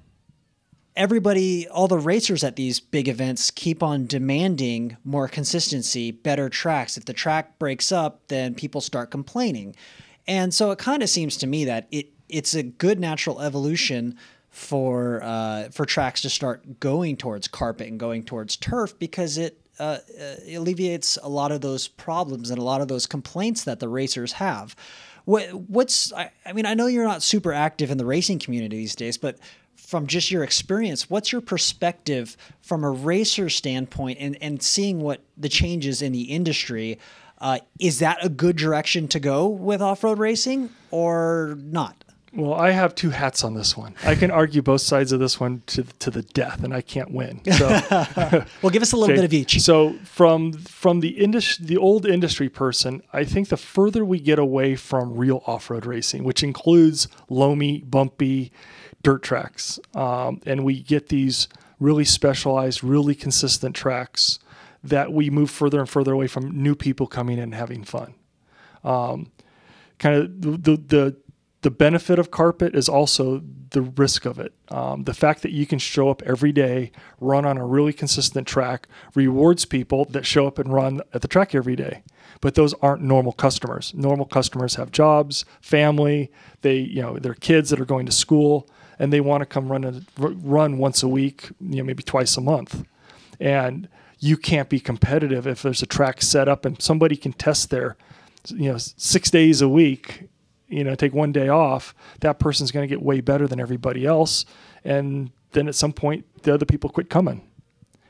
[0.95, 6.97] everybody, all the racers at these big events keep on demanding more consistency, better tracks.
[6.97, 9.75] If the track breaks up, then people start complaining.
[10.27, 14.17] And so it kind of seems to me that it it's a good natural evolution
[14.49, 19.60] for uh, for tracks to start going towards carpet and going towards turf because it
[19.81, 23.79] uh, uh, alleviates a lot of those problems and a lot of those complaints that
[23.79, 24.75] the racers have.
[25.25, 28.77] What what's I, I mean I know you're not super active in the racing community
[28.77, 29.39] these days, but
[29.75, 35.21] from just your experience, what's your perspective from a racer standpoint and, and seeing what
[35.35, 36.99] the changes in the industry?
[37.39, 42.03] Uh, is that a good direction to go with off road racing or not?
[42.33, 43.93] Well, I have two hats on this one.
[44.05, 47.11] I can argue both sides of this one to to the death, and I can't
[47.11, 47.41] win.
[47.57, 47.67] So,
[48.61, 49.15] Well, give us a little okay.
[49.15, 49.59] bit of each.
[49.59, 54.39] So, from from the industry, the old industry person, I think the further we get
[54.39, 58.53] away from real off-road racing, which includes loamy, bumpy,
[59.03, 61.49] dirt tracks, um, and we get these
[61.81, 64.39] really specialized, really consistent tracks,
[64.81, 68.13] that we move further and further away from new people coming in and having fun.
[68.85, 69.31] Um,
[69.99, 71.17] kind of the, the the
[71.61, 74.53] the benefit of carpet is also the risk of it.
[74.69, 78.47] Um, the fact that you can show up every day, run on a really consistent
[78.47, 82.03] track, rewards people that show up and run at the track every day.
[82.41, 83.93] But those aren't normal customers.
[83.93, 88.67] Normal customers have jobs, family, they you know their kids that are going to school,
[88.97, 92.35] and they want to come run a, run once a week, you know maybe twice
[92.37, 92.83] a month,
[93.39, 97.71] and you can't be competitive if there's a track set up and somebody can test
[97.71, 97.97] there,
[98.47, 100.29] you know, six days a week
[100.71, 104.05] you know take one day off that person's going to get way better than everybody
[104.05, 104.45] else.
[104.83, 107.47] And then at some point the other people quit coming.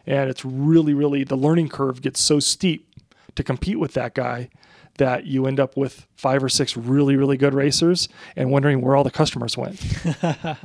[0.06, 2.88] And it's really really the learning curve gets so steep
[3.36, 4.50] to compete with that guy
[4.98, 8.96] that you end up with five or six really really good racers and wondering where
[8.96, 9.80] all the customers went.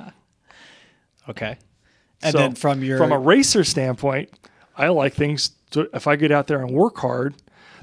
[1.29, 1.59] Okay.
[2.23, 4.31] And So, then from your from a racer standpoint
[4.77, 7.35] i like things to, if i get out there and work hard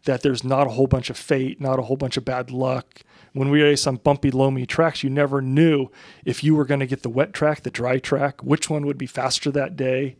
[0.06, 3.02] that there's not a whole bunch of fate not a whole bunch of bad luck
[3.34, 5.89] when we race on bumpy loamy tracks you never knew
[6.24, 8.98] if you were going to get the wet track the dry track which one would
[8.98, 10.15] be faster that day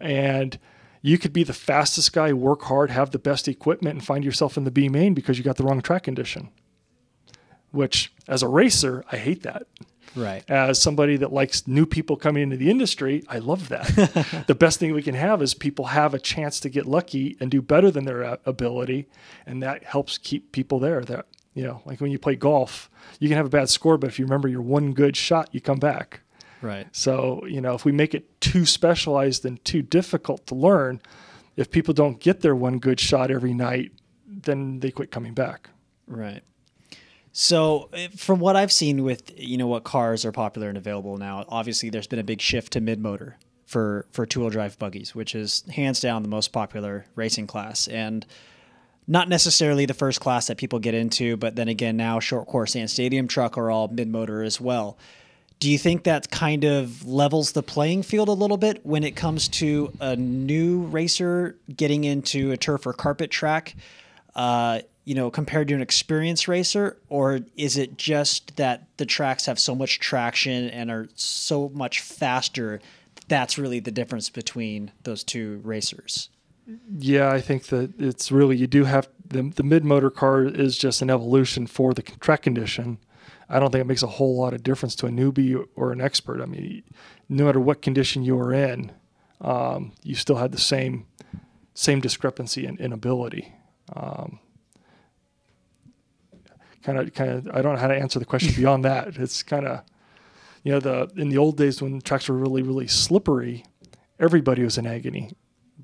[0.00, 0.58] and
[1.02, 4.56] you could be the fastest guy work hard have the best equipment and find yourself
[4.56, 6.48] in the b main because you got the wrong track condition
[7.70, 9.66] which as a racer i hate that
[10.16, 10.48] right.
[10.48, 14.44] as somebody that likes new people coming into the industry, I love that.
[14.46, 17.50] the best thing we can have is people have a chance to get lucky and
[17.50, 19.08] do better than their ability,
[19.46, 21.02] and that helps keep people there.
[21.02, 22.90] That you know, like when you play golf,
[23.20, 25.60] you can have a bad score, but if you remember your one good shot, you
[25.60, 26.20] come back.
[26.60, 26.86] Right.
[26.92, 31.00] So you know, if we make it too specialized and too difficult to learn,
[31.56, 33.92] if people don't get their one good shot every night,
[34.26, 35.70] then they quit coming back.
[36.06, 36.42] Right.
[37.36, 41.16] So, eh, from what I've seen with you know what cars are popular and available
[41.18, 43.36] now, obviously there's been a big shift to mid motor
[43.66, 47.88] for for two wheel drive buggies, which is hands down the most popular racing class.
[47.88, 48.24] And
[49.06, 52.74] not necessarily the first class that people get into, but then again, now short course
[52.74, 54.96] and stadium truck are all mid motor as well.
[55.60, 59.16] Do you think that kind of levels the playing field a little bit when it
[59.16, 63.76] comes to a new racer getting into a turf or carpet track,
[64.34, 66.96] uh, you know, compared to an experienced racer?
[67.08, 72.00] Or is it just that the tracks have so much traction and are so much
[72.00, 72.80] faster?
[73.28, 76.28] That's really the difference between those two racers.
[76.66, 80.78] Yeah, I think that it's really you do have the, the mid motor car is
[80.78, 82.98] just an evolution for the track condition.
[83.48, 86.00] I don't think it makes a whole lot of difference to a newbie or an
[86.00, 86.40] expert.
[86.40, 86.82] I mean,
[87.28, 88.92] no matter what condition you are in,
[89.42, 91.06] um, you still had the same
[91.74, 93.54] same discrepancy in, in ability.
[96.82, 97.48] Kind of, kind of.
[97.48, 99.16] I don't know how to answer the question beyond that.
[99.16, 99.82] It's kind of,
[100.62, 103.66] you know, the in the old days when tracks were really, really slippery,
[104.18, 105.32] everybody was in agony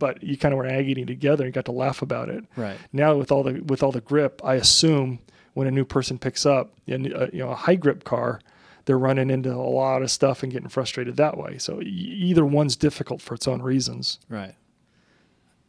[0.01, 2.45] but you kind of were agony together and got to laugh about it.
[2.57, 2.77] Right.
[2.93, 5.21] Now with all the with all the grip, I assume
[5.55, 8.41] when a new person picks up a, you know a high grip car,
[8.87, 11.59] they're running into a lot of stuff and getting frustrated that way.
[11.59, 14.19] So either one's difficult for its own reasons.
[14.29, 14.55] Right.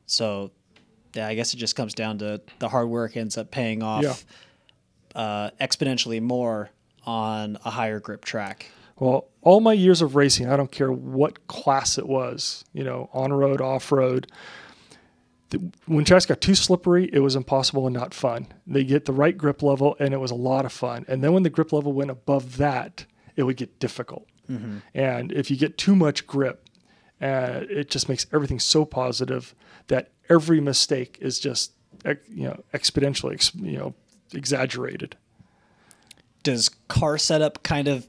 [0.06, 0.52] So,
[1.14, 4.04] yeah, I guess it just comes down to the hard work ends up paying off
[4.04, 5.22] Yeah.
[5.22, 6.70] uh, exponentially more
[7.06, 8.68] on a higher grip track.
[9.02, 13.10] Well, all my years of racing, I don't care what class it was, you know,
[13.14, 14.32] on road, off road.
[15.88, 18.50] When tracks got too slippery, it was impossible and not fun.
[18.68, 21.06] They get the right grip level, and it was a lot of fun.
[21.08, 24.28] And then when the grip level went above that, it would get difficult.
[24.94, 26.70] And if you get too much grip,
[27.20, 29.56] uh, it just makes everything so positive
[29.88, 31.72] that every mistake is just,
[32.06, 33.96] you know, exponentially, you know,
[34.32, 35.18] exaggerated.
[36.44, 38.08] Does car setup kind of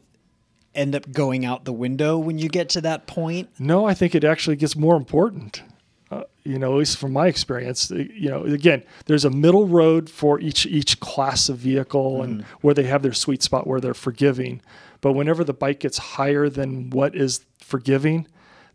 [0.75, 3.49] end up going out the window when you get to that point?
[3.59, 5.63] No, I think it actually gets more important.
[6.11, 9.67] Uh, you know, at least from my experience, uh, you know, again, there's a middle
[9.67, 13.81] road for each each class of vehicle and where they have their sweet spot where
[13.81, 14.61] they're forgiving.
[15.01, 18.27] But whenever the bike gets higher than what is forgiving,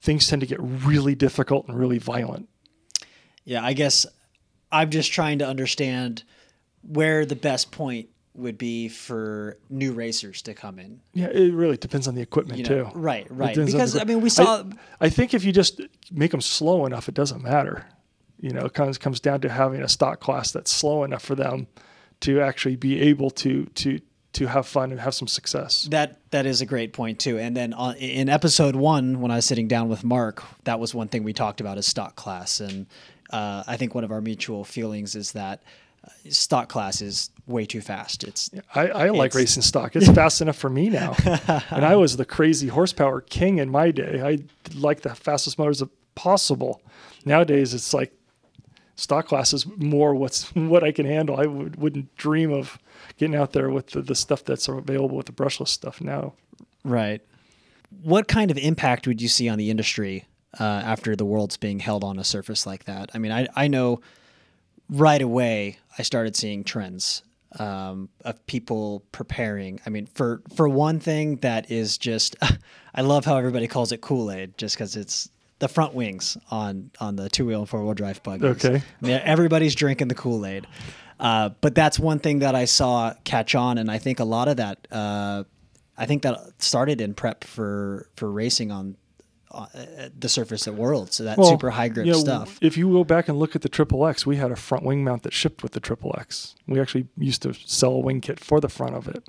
[0.02, 2.50] things tend to get really difficult and really violent.
[3.46, 4.06] Yeah, I guess
[4.72, 6.24] I'm just trying to understand
[6.82, 11.00] where the best point would be for new racers to come in.
[11.14, 13.00] Yeah, it really depends on the equipment You know, too.
[13.00, 13.56] right, right.
[13.56, 14.64] Because the- I mean, we saw
[15.02, 17.86] I think if you just make them slow enough, it doesn't matter.
[18.40, 21.36] You know, it comes comes down to having a stock class that's slow enough for
[21.36, 21.68] them
[22.22, 24.00] to actually be able to to
[24.34, 25.88] to have fun and have some success.
[25.90, 27.40] That that is a great point too.
[27.40, 30.94] And then on, in episode one, when I was sitting down with Mark, that was
[30.94, 32.60] one thing we talked about is stock class.
[32.60, 32.86] And
[33.32, 35.66] uh, I think one of our mutual feelings is that uh,
[36.30, 38.24] stock class is way too fast.
[38.24, 39.96] It's I, I like racing stock.
[39.96, 41.16] It's fast enough for me now.
[41.70, 44.22] and I was the crazy horsepower king in my day.
[44.22, 44.40] I
[44.76, 45.82] like the fastest motors
[46.16, 46.82] possible.
[47.26, 48.14] Nowadays, it's like
[48.96, 51.40] stock class is more what's what I can handle.
[51.40, 52.78] I would, wouldn't dream of
[53.18, 56.34] getting out there with the, the stuff that's available with the brushless stuff now.
[56.84, 57.22] right.
[58.04, 60.26] What kind of impact would you see on the industry
[60.60, 63.12] uh, after the world's being held on a surface like that?
[63.14, 64.02] I mean, I I know
[64.90, 67.24] right away I started seeing trends
[67.60, 69.80] um, of people preparing.
[69.86, 72.36] I mean, for for one thing, that is just
[72.96, 75.30] I love how everybody calls it Kool Aid, just because it's
[75.60, 78.66] the front wings on on the two wheel and four wheel drive buggies.
[78.66, 78.76] Okay.
[79.02, 80.68] I mean, everybody's drinking the Kool Aid.
[81.20, 84.48] Uh, but that's one thing that I saw catch on, and I think a lot
[84.48, 85.46] of that, uh,
[85.98, 88.98] I think that started in prep for for racing on
[89.50, 91.14] Uh, uh, the surface at world.
[91.14, 92.60] So that Well, super high grip you know, stuff.
[92.62, 95.06] If you go back and look at the Triple X, we had a front wing
[95.06, 96.56] mount that shipped with the Triple X.
[96.68, 99.24] We actually used to sell a wing kit for the front of it,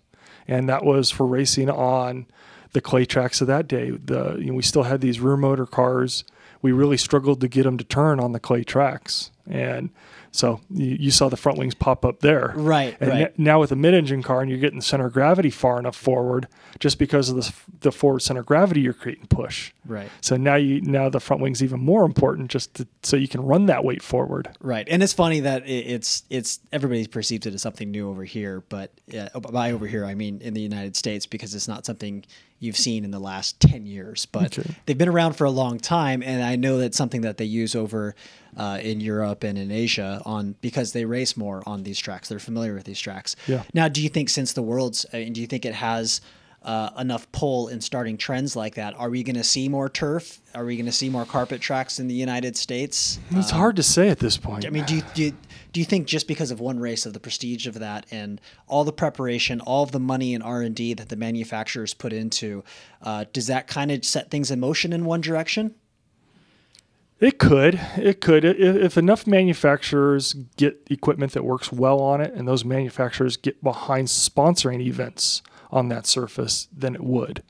[0.49, 2.27] and that was for racing on
[2.73, 3.91] the clay tracks of that day.
[3.91, 6.25] The you know, we still had these rear motor cars.
[6.63, 9.91] We really struggled to get them to turn on the clay tracks, and
[10.33, 12.53] so you, you saw the front wings pop up there.
[12.57, 13.21] Right, And right.
[13.27, 16.49] n- now with a mid-engine car, and you're getting center of gravity far enough forward,
[16.81, 19.73] just because of the the forward center of gravity, you're creating push.
[19.87, 20.11] Right.
[20.21, 23.41] So now you now the front wing's even more important just to, so you can
[23.43, 24.49] run that weight forward.
[24.61, 28.25] Right, and it's funny that it, it's it's everybody perceives it as something new over
[28.25, 31.87] here, but uh, by over here I mean in the United States because it's not
[31.87, 32.25] something
[32.61, 34.27] you've seen in the last ten years.
[34.27, 34.75] But Okay.
[34.87, 37.75] they've been around for a long time, and I know that's something that they use
[37.77, 38.15] over
[38.59, 42.29] uh, in Europe and in Asia on because they race more on these tracks.
[42.29, 43.37] They're familiar with these tracks.
[43.47, 43.63] Yeah.
[43.73, 46.21] Now, do you think since the world's, I mean, do you think it has?
[46.61, 48.93] Uh, enough pull in starting trends like that.
[48.99, 50.41] Are we going to see more turf?
[50.57, 53.21] Are we going to see more carpet tracks in the United States?
[53.31, 54.67] It's hard to say at this point.
[54.67, 55.33] I mean, do you, do you
[55.73, 58.83] do you think just because of one race of the prestige of that and all
[58.83, 62.65] the preparation, all of the money and R and D that the manufacturers put into,
[63.03, 65.77] uh, does that kind of set things in motion in one direction?
[67.21, 67.81] It could.
[67.97, 68.45] It could.
[68.45, 74.07] If, enough manufacturers get equipment that works well on it and those manufacturers get behind
[74.07, 75.43] sponsoring events
[75.73, 77.43] on that surface, then it would.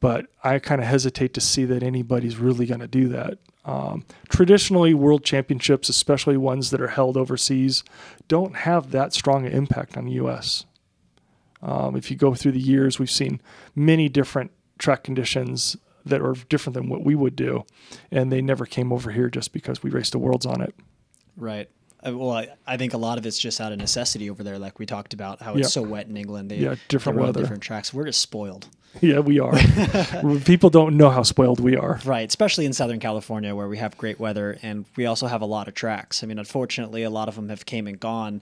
[0.00, 3.38] But I kind of hesitate to see that anybody's really going to do that.
[3.64, 7.84] Um, traditionally, world championships, especially ones that are held overseas,
[8.28, 10.64] don't have that strong an impact on the U.S.
[11.62, 13.40] Um, if you go through the years, we've seen
[13.74, 15.76] many different track conditions
[16.06, 17.64] that are different than what we would do,
[18.10, 20.74] and they never came over here just because we raced the worlds on it.
[21.36, 21.68] Right.
[22.06, 24.58] Uh, well, I, I think a lot of it's just out of necessity over there,
[24.58, 25.66] like we talked about how it's Yeah.
[25.66, 26.50] so wet in England.
[26.50, 27.40] They, Yeah, different they weather.
[27.42, 27.92] different tracks.
[27.92, 28.68] We're just spoiled,
[29.02, 29.52] Yeah, we are.
[30.44, 32.00] People don't know how spoiled we are.
[32.04, 32.26] right?
[32.26, 35.68] Especially in Southern California, where we have great weather and we also have a lot
[35.68, 36.22] of tracks.
[36.22, 38.40] I mean, unfortunately, a lot of them have came and gone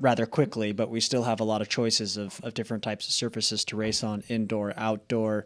[0.00, 3.12] rather quickly, but we still have a lot of choices of, of different types of
[3.14, 5.44] surfaces to race on, indoor, outdoor.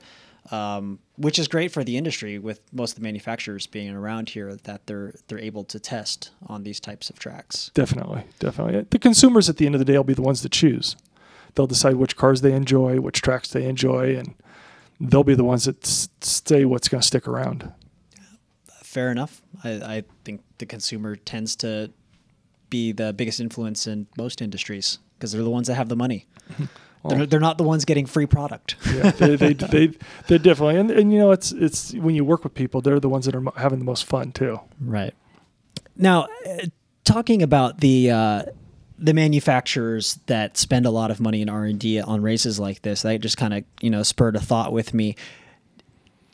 [0.51, 4.57] Um, which is great for the industry, with most of the manufacturers being around here,
[4.65, 7.71] that they're they're able to test on these types of tracks.
[7.75, 8.87] Definitely, definitely.
[8.91, 10.97] The consumers at the end of the day will be the ones that choose.
[11.55, 14.35] They'll decide which cars they enjoy, which tracks they enjoy, and
[14.99, 17.73] they'll be the ones that s- say what's going to stick around.
[18.83, 19.43] fair enough.
[19.63, 21.91] I, I think the consumer tends to
[22.71, 26.27] be the biggest influence in most industries because they're the ones that have the money.
[27.09, 28.77] They're, they're not the ones getting free product.
[28.93, 29.87] Yeah, they, they, they,
[30.27, 33.09] they're definitely, and, and you know, it's it's when you work with people, they're the
[33.09, 34.61] ones that are having the most fun too.
[34.81, 35.15] Right.
[35.97, 36.67] Now, uh,
[37.05, 38.43] talking about the uh,
[38.99, 42.83] the manufacturers that spend a lot of money in R and D on races like
[42.83, 45.17] this, that just kind of you know spurred a thought with me.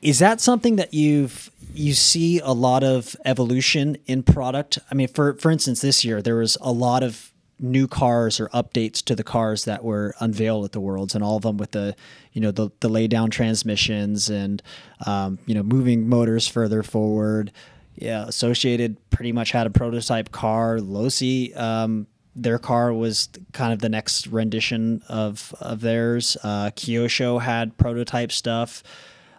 [0.01, 4.79] Is that something that you've you see a lot of evolution in product?
[4.91, 8.49] I mean, for for instance, this year there was a lot of new cars or
[8.49, 11.71] updates to the cars that were unveiled at the worlds and all of them with
[11.71, 11.95] the
[12.33, 14.61] you know the, the lay down transmissions and
[15.05, 17.51] um, you know moving motors further forward.
[17.95, 20.77] Yeah associated pretty much had a prototype car.
[20.77, 26.37] Losi um, their car was kind of the next rendition of of theirs.
[26.43, 28.83] Uh, kyosho had prototype stuff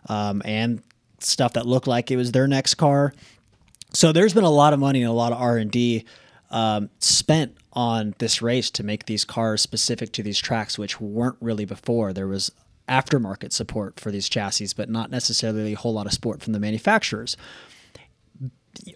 [0.08, 0.82] um, and
[1.20, 3.12] stuff that looked like it was their next car.
[3.94, 6.04] So there's been a lot of money and a lot of r&d
[6.50, 11.36] um, spent on this race to make these cars specific to these tracks which weren't
[11.40, 12.12] really before.
[12.12, 12.50] There was
[12.88, 16.60] aftermarket support for these chassis but not necessarily a whole lot of support from the
[16.60, 17.36] manufacturers.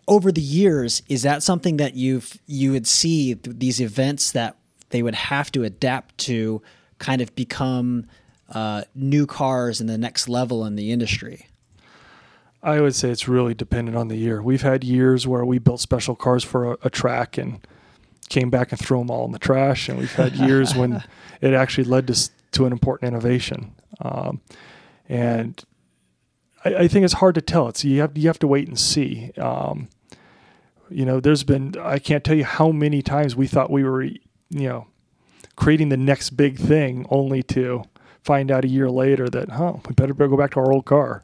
[0.08, 4.56] Over the years is that something that you've you would see th- these events that
[4.90, 6.62] they would have to adapt to
[6.98, 8.06] kind of become
[8.48, 11.46] uh, new cars in the next level in the industry
[12.62, 14.40] I would say it's really dependent on the year.
[14.40, 17.66] We've had years where we built special cars for a, a track and
[18.28, 21.02] came back and threw them all in the trash, and we've had years when
[21.40, 23.74] it actually led to to an important innovation.
[24.00, 24.42] Um,
[25.08, 25.62] and
[26.64, 27.68] I, I think it's hard to tell.
[27.68, 29.32] It's you have you have to wait and see.
[29.36, 29.88] Um,
[30.88, 34.02] you know, there's been I can't tell you how many times we thought we were,
[34.02, 34.86] you know,
[35.56, 37.84] creating the next big thing, only to
[38.22, 41.22] find out a year later that, huh, we better go back to our old car.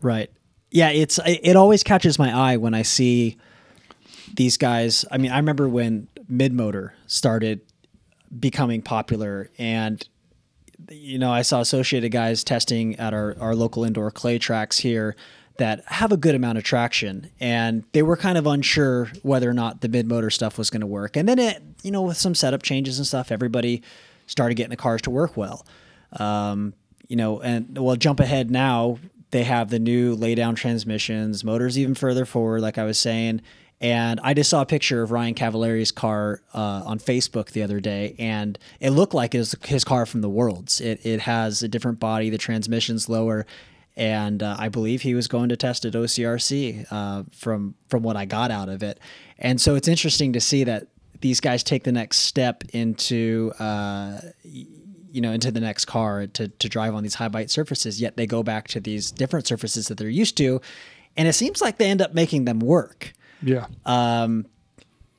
[0.00, 0.30] Right.
[0.70, 3.38] Yeah, it's it always catches my eye when I see
[4.34, 5.04] these guys.
[5.10, 7.60] I mean, I remember when mid motor started
[8.38, 10.06] becoming popular and
[10.90, 15.16] you know, I saw associated guys testing at our, our local indoor clay tracks here
[15.58, 19.54] that have a good amount of traction and they were kind of unsure whether or
[19.54, 21.16] not the mid motor stuff was going to work.
[21.16, 23.82] And then it, you know, with some setup changes and stuff, everybody
[24.26, 25.66] started getting the cars to work well.
[26.12, 26.74] Um,
[27.08, 28.98] you know, and well, jump ahead now,
[29.30, 33.42] they have the new laydown transmissions, motors even further forward, like I was saying.
[33.80, 37.78] And I just saw a picture of Ryan Cavalieri's car uh, on Facebook the other
[37.78, 40.80] day, and it looked like it was his car from the Worlds.
[40.80, 43.46] It, it has a different body, the transmission's lower,
[43.96, 48.16] and uh, I believe he was going to test at OCRC uh, from from what
[48.16, 48.98] I got out of it.
[49.38, 50.88] And so it's interesting to see that
[51.20, 54.20] these guys take the next step into uh,
[55.12, 58.00] you know into the next car to to drive on these high bite surfaces.
[58.00, 60.60] Yet they go back to these different surfaces that they're used to,
[61.16, 63.12] and it seems like they end up making them work.
[63.42, 63.66] Yeah.
[63.86, 64.46] Um,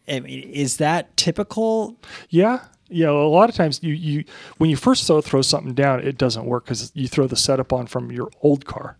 [0.07, 1.97] I mean, is that typical?
[2.29, 3.09] Yeah, yeah.
[3.09, 4.23] A lot of times, you you
[4.57, 7.71] when you first throw, throw something down, it doesn't work because you throw the setup
[7.71, 8.97] on from your old car,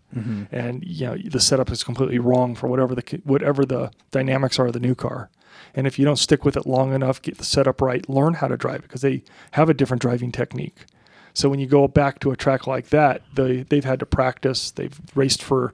[0.52, 4.66] and you know the setup is completely wrong for whatever the whatever the dynamics are
[4.66, 5.30] of the new car.
[5.74, 8.48] And if you don't stick with it long enough, get the setup right, learn how
[8.48, 10.86] to drive because they have a different driving technique.
[11.32, 14.70] So when you go back to a track like that, they they've had to practice.
[14.70, 15.72] They've raced for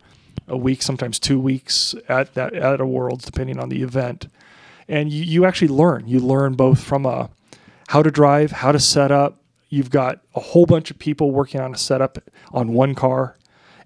[0.49, 4.29] a week, sometimes two weeks at that at a world, depending on the event
[4.89, 6.07] and you, you actually learn.
[6.07, 7.31] You learn both from a
[7.89, 9.43] how to drive, how to set up.
[9.69, 12.19] You've got a whole bunch of people working on a setup
[12.53, 13.37] on one car,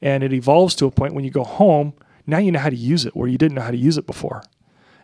[0.02, 1.94] and it evolves to a point when you go home.
[2.26, 4.06] now you know how to use it where you didn't know how to use it
[4.06, 4.42] before.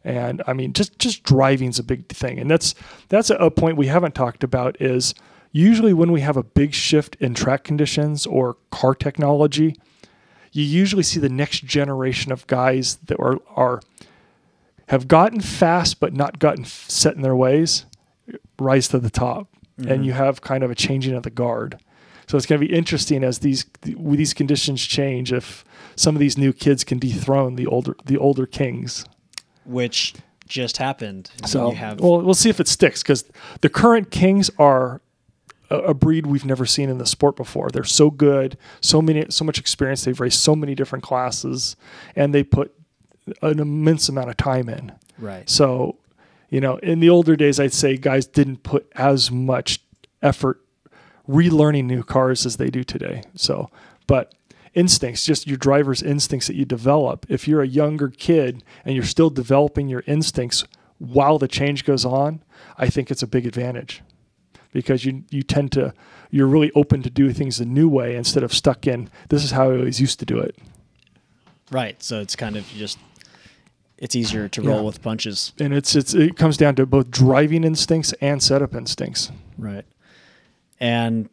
[0.06, 2.76] And I mean, just just driving's a big thing, and that's
[3.08, 4.80] that's a point we haven't talked about.
[4.80, 5.14] Is
[5.50, 9.74] usually when we have a big shift in track conditions or car technology,
[10.52, 13.80] you usually see the next generation of guys that are are
[14.90, 17.84] have gotten fast but not gotten set in their ways
[18.60, 19.90] rise to the top, mm-hmm.
[19.90, 21.80] and you have kind of a changing of the guard.
[22.28, 25.64] So it's going to be interesting as these these conditions change if
[25.96, 29.04] some of these new kids can dethrone the older the older kings
[29.66, 30.14] which
[30.46, 31.30] just happened.
[31.44, 32.00] So, have...
[32.00, 33.24] well, we'll see if it sticks because
[33.60, 35.00] the current Kings are
[35.70, 37.70] a, a, breed we've never seen in the sport before.
[37.70, 40.04] They're so good, so many, so much experience.
[40.04, 41.76] They've raced so many different classes,
[42.14, 42.72] and they put
[43.42, 44.92] an immense amount of time in.
[45.18, 45.48] Right.
[45.48, 45.96] So,
[46.48, 49.80] you know, in the older days, I'd say guys didn't put as much
[50.22, 50.60] effort
[51.28, 53.22] relearning new cars as they do today.
[53.34, 53.70] So,
[54.06, 54.34] but
[54.76, 57.26] instincts, just your driver's instincts that you develop.
[57.28, 60.64] If you're a younger kid and you're still developing your instincts
[60.98, 62.44] while the change goes on,
[62.78, 64.02] I think it's a big advantage
[64.72, 65.94] because you you tend to
[66.30, 69.52] you're really open to do things a new way instead of stuck in this is
[69.52, 70.56] how I always used to do it.
[71.70, 72.00] Right.
[72.02, 72.98] So it's kind of just
[73.98, 74.82] it's easier to roll yeah.
[74.82, 75.52] with punches.
[75.58, 79.32] And it's it's it comes down to both driving instincts and setup instincts.
[79.56, 79.86] Right.
[80.78, 81.30] And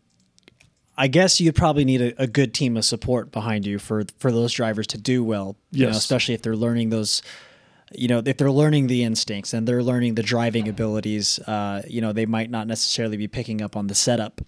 [0.97, 4.31] I guess you'd probably need a, a, good team of support behind you for for
[4.31, 5.55] those drivers to do well.
[5.71, 5.79] Yes.
[5.79, 7.21] You know, especially if they're learning those
[7.95, 12.01] you know, if they're learning the instincts and they're learning the driving abilities, uh, you
[12.01, 14.41] know, they might not necessarily be picking up on the setup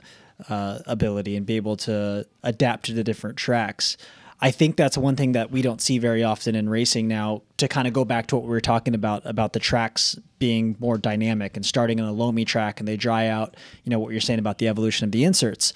[0.49, 3.97] uh, ability and be able to adapt to the different tracks.
[4.41, 7.43] I think that's one thing that we don't see very often in racing now.
[7.57, 10.75] To kind of go back to what we were talking about about the tracks being
[10.79, 13.55] more dynamic and starting on a loamy track and they dry out.
[13.85, 15.71] You know what you're saying about the evolution of the inserts.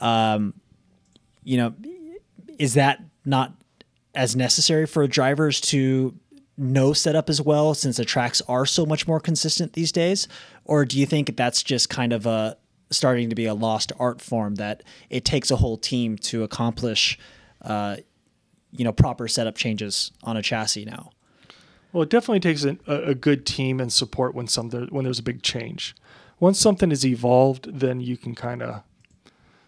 [0.00, 0.54] Um,
[1.42, 1.74] you know,
[2.58, 3.52] is that not
[4.14, 6.14] as necessary for drivers to
[6.56, 10.28] know setup as well since the tracks are so much more consistent these days?
[10.64, 12.56] Or do you think that's just kind of a
[12.90, 17.18] starting to be a lost art form that it takes a whole team to accomplish,
[17.62, 17.96] uh,
[18.72, 21.10] you know, proper setup changes on a chassis now?
[21.92, 25.42] Well, it definitely takes a, good team and support when something when there's a big
[25.42, 25.94] change.
[26.40, 28.82] Once something is evolved, then you can kind of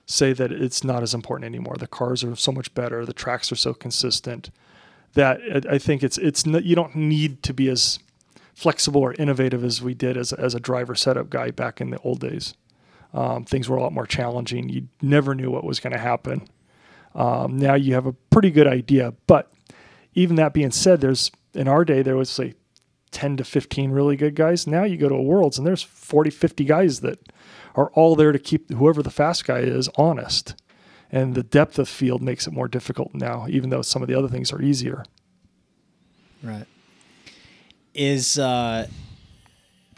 [0.07, 1.77] say that it's not as important anymore.
[1.77, 4.51] The cars are so much better, the tracks are so consistent
[5.15, 7.99] that I think it's it's you don't need to be as
[8.55, 11.99] flexible or innovative as we did as as a driver setup guy back in the
[11.99, 12.55] old days.
[13.13, 14.69] Um, things were a lot more challenging.
[14.69, 16.47] You never knew what was going to happen.
[17.15, 19.51] Um, now you have a pretty good idea, but
[20.15, 22.55] even that being said, there's in our day there was say
[23.13, 24.67] 10 to 15 really good guys.
[24.67, 27.19] Now you go to a worlds and there's 40, 50 guys that
[27.77, 30.55] are all there to keep whoever the fast guy is honest.
[31.13, 34.15] And the depth of field makes it more difficult now, even though some of the
[34.15, 35.05] other things are easier.
[36.43, 36.67] Right.
[37.95, 38.89] Is uh,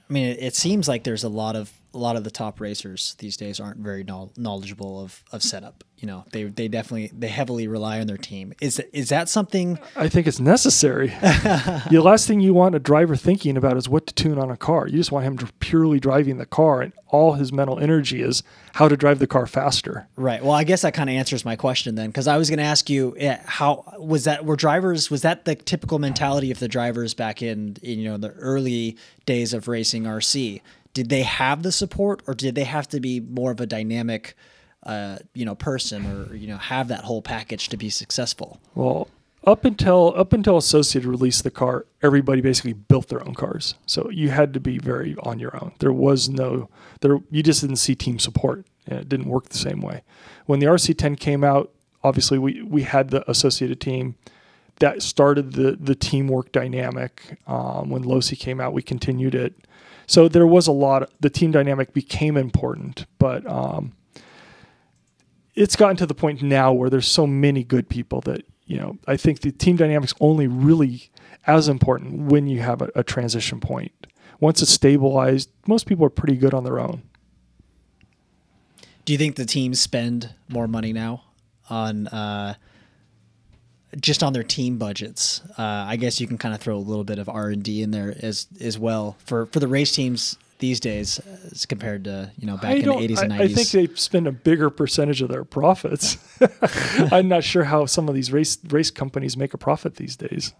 [0.08, 2.60] I mean, it, it seems like there's a lot of a lot of the top
[2.60, 5.84] racers these days aren't very knowledgeable of, of setup.
[5.98, 8.54] You know, they they definitely they heavily rely on their team.
[8.60, 9.80] Is is that something?
[9.96, 11.08] I think it's necessary.
[11.90, 14.56] the last thing you want a driver thinking about is what to tune on a
[14.56, 14.86] car.
[14.86, 18.44] You just want him purely driving the car, and all his mental energy is
[18.74, 20.06] how to drive the car faster.
[20.14, 20.40] Right.
[20.40, 22.64] Well, I guess that kind of answers my question then, because I was going to
[22.64, 24.44] ask you, eh, how was that?
[24.44, 25.10] Were drivers?
[25.10, 28.96] Was that the typical mentality of the drivers back in, in you know the early
[29.26, 30.60] days of racing RC?
[30.94, 34.34] did they have the support or did they have to be more of a dynamic
[34.88, 38.58] uh, you know person or you know have that whole package to be successful.
[38.74, 39.08] Well
[39.44, 43.74] up until up until associated released the car everybody basically built their own cars.
[43.86, 45.72] So you had to be very on your own.
[45.78, 46.68] There was no
[47.00, 48.66] there you just didn't see team support.
[48.86, 50.02] It didn't work the same way.
[50.46, 51.70] When the rc10 came out
[52.02, 54.16] obviously we we had the associated team
[54.80, 59.54] that started the the teamwork dynamic um, when losi came out we continued it.
[60.06, 61.10] So there was a lot.
[61.20, 63.92] The team dynamic became important, but um,
[65.58, 68.96] it's gotten to the point now where there's so many good people that you know.
[69.06, 71.10] I think the team dynamics only really
[71.46, 74.06] as important when you have a, a transition point.
[74.40, 77.02] Once it's stabilized, most people are pretty good on their own.
[79.04, 81.24] Do you think the teams spend more money now
[81.68, 82.54] on uh,
[84.00, 85.40] just on their team budgets.
[85.58, 87.82] Uh, I guess you can kind of throw a little bit of R and D
[87.82, 91.20] in there as as well for for the race teams these days
[91.52, 93.40] as compared to you know back I in the 80s and 90s.
[93.40, 96.18] I, I think they spend a bigger percentage of their profits.
[97.12, 100.54] I'm not sure how some of these race race companies make a profit these days.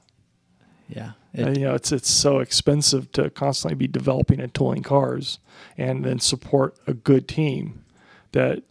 [0.89, 4.53] Yeah, uh, it, and, you know it's it's so expensive to constantly be developing and
[4.55, 5.39] tooling cars
[5.77, 7.85] and then support a good team
[8.33, 8.63] that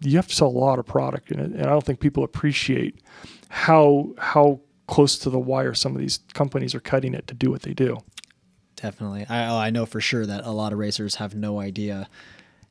[0.00, 2.24] you have to sell a lot of product in it, and I don't think people
[2.24, 3.00] appreciate
[3.48, 7.50] how how close to the wire some of these companies are cutting it to do
[7.50, 7.98] what they do.
[8.80, 9.26] Definitely.
[9.28, 12.08] I, oh, I know for sure that a lot of racers have no idea,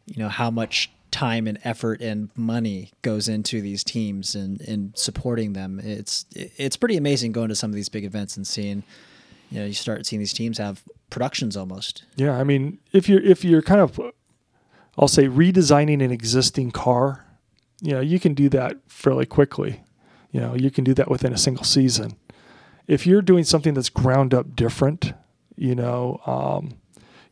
[0.05, 4.97] you know, how much time and effort and money goes into these teams and, and
[4.97, 5.82] supporting them.
[5.84, 8.84] It's it's pretty amazing going to some of these big events and seeing,
[9.49, 12.03] you know, you start seeing these teams have productions almost.
[12.16, 13.99] Yeah, I mean, if you're if you're kind of,
[14.97, 17.26] I'll say redesigning an existing car,
[17.82, 19.84] you know, you can do that fairly quickly.
[20.32, 22.16] You know, you can do that within a single season.
[22.88, 25.14] If you're doing something that's ground up different,
[25.58, 26.78] you know, um,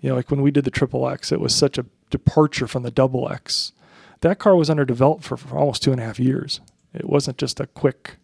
[0.01, 2.83] you know, like when we did the triple X, it was such a departure from
[2.83, 3.71] the double X.
[4.21, 6.61] That car was underdeveloped for, for almost two and a half years.
[6.93, 8.17] It wasn't just a quick,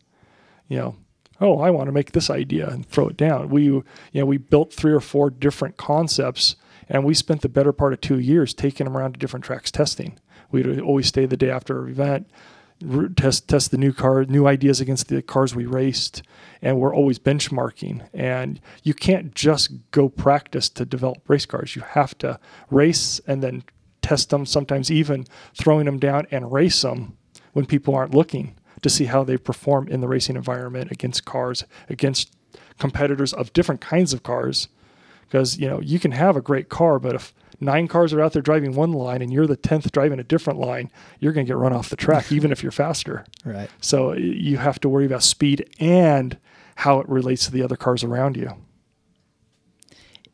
[0.68, 0.96] you know,
[1.40, 3.50] oh, I want to make this idea and throw it down.
[3.50, 3.84] We, you
[4.14, 6.56] know, we built three or four different concepts,
[6.88, 9.72] and we spent the better part of two years taking them around to different tracks
[9.72, 10.20] testing.
[10.52, 12.30] We'd always stay the day after our event,
[13.16, 16.24] test test the new car, new ideas against the cars we raced,
[16.62, 18.08] and we're always benchmarking.
[18.14, 21.76] And you can't just go practice to develop race cars.
[21.76, 23.64] You have to race and then
[24.02, 24.46] test them.
[24.46, 27.18] Sometimes even throwing them down and race them
[27.54, 31.64] when people aren't looking to see how they perform in the racing environment against cars,
[31.90, 32.34] against
[32.80, 34.68] competitors of different kinds of cars.
[35.28, 38.34] Because you know you can have a great car, but if nine cars are out
[38.34, 41.50] there driving one line and you're the 10th driving a different line, you're going to
[41.50, 43.26] get run off the track, even if you're faster.
[43.46, 43.70] Right.
[43.80, 46.38] So you have to worry about speed and
[46.76, 48.56] how it relates to the other cars around you.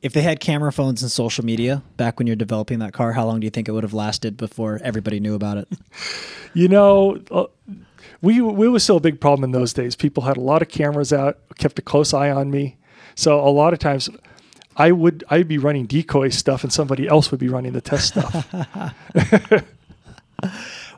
[0.02, 3.26] If they had camera phones and social media back when you're developing that car, how
[3.26, 5.68] long do you think it would have lasted before everybody knew about it?
[6.54, 7.46] you know, uh,
[8.22, 9.96] we we was still a big problem in those days.
[9.96, 12.78] People had a lot of cameras out, kept a close eye on me.
[13.16, 14.10] So a lot of times
[14.78, 18.10] I would I'd be running decoy stuff and somebody else would be running the test
[18.10, 18.54] stuff.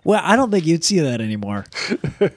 [0.03, 1.65] well, I don't think you'd see that anymore.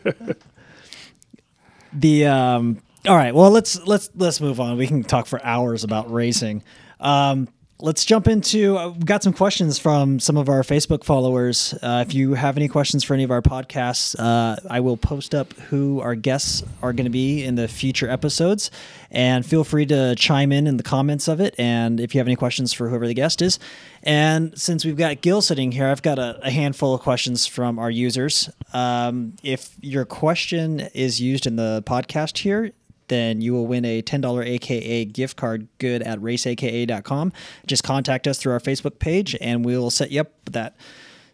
[1.92, 4.76] the um all right, well let's let's let's move on.
[4.76, 6.62] We can talk for hours about racing.
[7.00, 7.48] Um
[7.82, 11.74] let's jump into uh, we've got some questions from some of our facebook followers.
[11.82, 15.34] Uh, if you have any questions for any of our podcasts uh, i will post
[15.34, 18.70] up who our guests are going to be in the future episodes.
[19.10, 22.26] And feel free to chime in in the comments of it and if you have
[22.26, 23.58] any questions for whoever the guest is.
[24.04, 27.80] And since we've got gil sitting here i've got a, a handful of questions from
[27.80, 28.48] our users.
[28.72, 32.72] Um, if your question is used in the podcast here
[33.08, 37.32] then you will win a $10 AKA gift card good at raceaka.com.
[37.66, 40.76] Just contact us through our Facebook page and we'll set you up with that.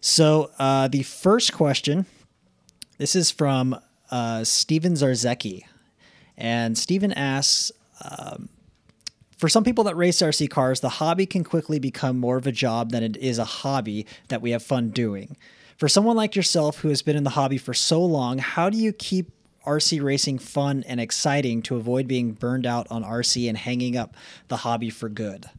[0.00, 2.06] So, uh, the first question
[2.98, 3.78] this is from
[4.10, 5.62] uh, Steven Zarzecki.
[6.36, 8.48] And Steven asks, um,
[9.36, 12.52] for some people that race RC cars, the hobby can quickly become more of a
[12.52, 15.36] job than it is a hobby that we have fun doing.
[15.76, 18.76] For someone like yourself who has been in the hobby for so long, how do
[18.76, 19.30] you keep
[19.66, 24.16] RC racing fun and exciting to avoid being burned out on RC and hanging up
[24.48, 25.50] the hobby for good?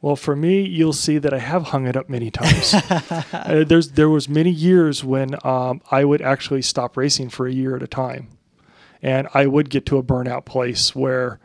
[0.00, 2.72] Well, for me, you'll see that I have hung it up many times.
[3.32, 7.52] uh, there's there was many years when um, I would actually stop racing for a
[7.52, 8.28] year at a time,
[9.02, 11.40] and I would get to a burnout place where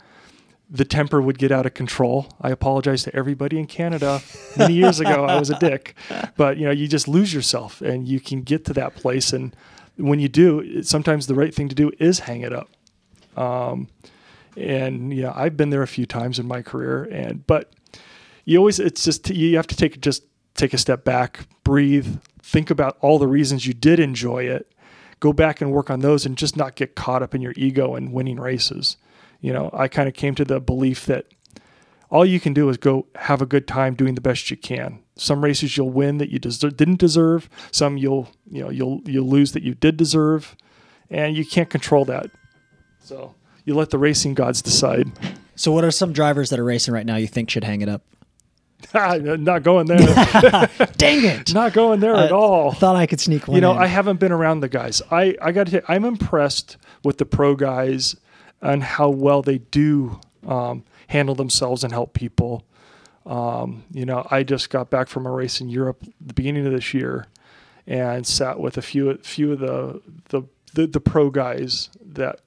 [0.69, 2.27] the temper would get out of control.
[2.41, 4.21] I apologize to everybody in Canada.
[4.55, 5.95] Many years ago, I was a dick,
[6.38, 9.55] but you know, you just lose yourself, and you can get to that place and
[9.97, 12.69] when you do, sometimes the right thing to do is hang it up.
[13.37, 13.87] Um,
[14.55, 17.73] and yeah, I've been there a few times in my career, and but
[18.45, 20.23] you always it's just you have to take just
[20.55, 24.71] take a step back, breathe, think about all the reasons you did enjoy it,
[25.19, 27.95] go back and work on those, and just not get caught up in your ego
[27.95, 28.97] and winning races.
[29.41, 31.25] You know, I kind of came to the belief that
[32.09, 35.02] all you can do is go have a good time doing the best you can.
[35.16, 37.49] Some races you'll win that you didn't deserve.
[37.72, 40.55] Some you'll you know you'll you'll lose that you did deserve,
[41.09, 42.32] and you can't control that.
[42.99, 43.36] So
[43.66, 45.11] you let the racing gods decide.
[45.55, 47.89] So, what are some drivers that are racing right now you think should hang it
[47.89, 48.03] up?
[48.93, 49.97] Not going there.
[50.97, 51.53] Dang it!
[51.53, 52.74] Not going there at all.
[52.74, 53.55] Thought I could sneak one.
[53.55, 53.78] You know, in.
[53.78, 55.01] I haven't been around the guys.
[55.11, 55.84] I I got to.
[55.89, 58.16] I'm impressed with the pro guys
[58.61, 62.66] and how well they do um, handle themselves and help people.
[63.26, 66.74] Um, you know, I just got back from a race in Europe the beginning of
[66.74, 67.28] this year,
[67.88, 70.43] and sat with a few few of the the
[70.74, 72.41] the, the pro guys that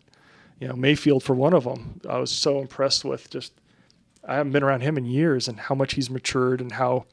[0.58, 2.00] you know Maifield for one of them.
[2.08, 3.52] I was so impressed with just
[4.26, 7.06] I haven't been around him in years and how much he's matured and how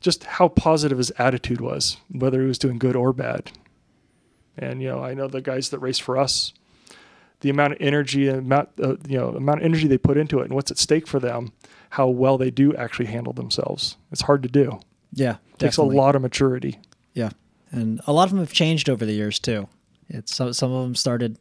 [0.00, 3.52] just how positive his attitude was, whether he was doing good or bad.
[4.58, 6.52] And you know, I know the guys that race for us
[7.42, 10.40] the amount of energy and amount uh, you know amount of energy they put into
[10.40, 11.52] it and what's at stake for them,
[11.92, 13.96] how well they do actually handle themselves.
[14.10, 14.80] It's hard to do.
[15.12, 16.78] Yeah, it takes a lot of maturity.
[17.12, 17.30] Yeah,
[17.70, 19.68] and a lot of them have changed over the years too.
[20.08, 21.36] It's some some of them started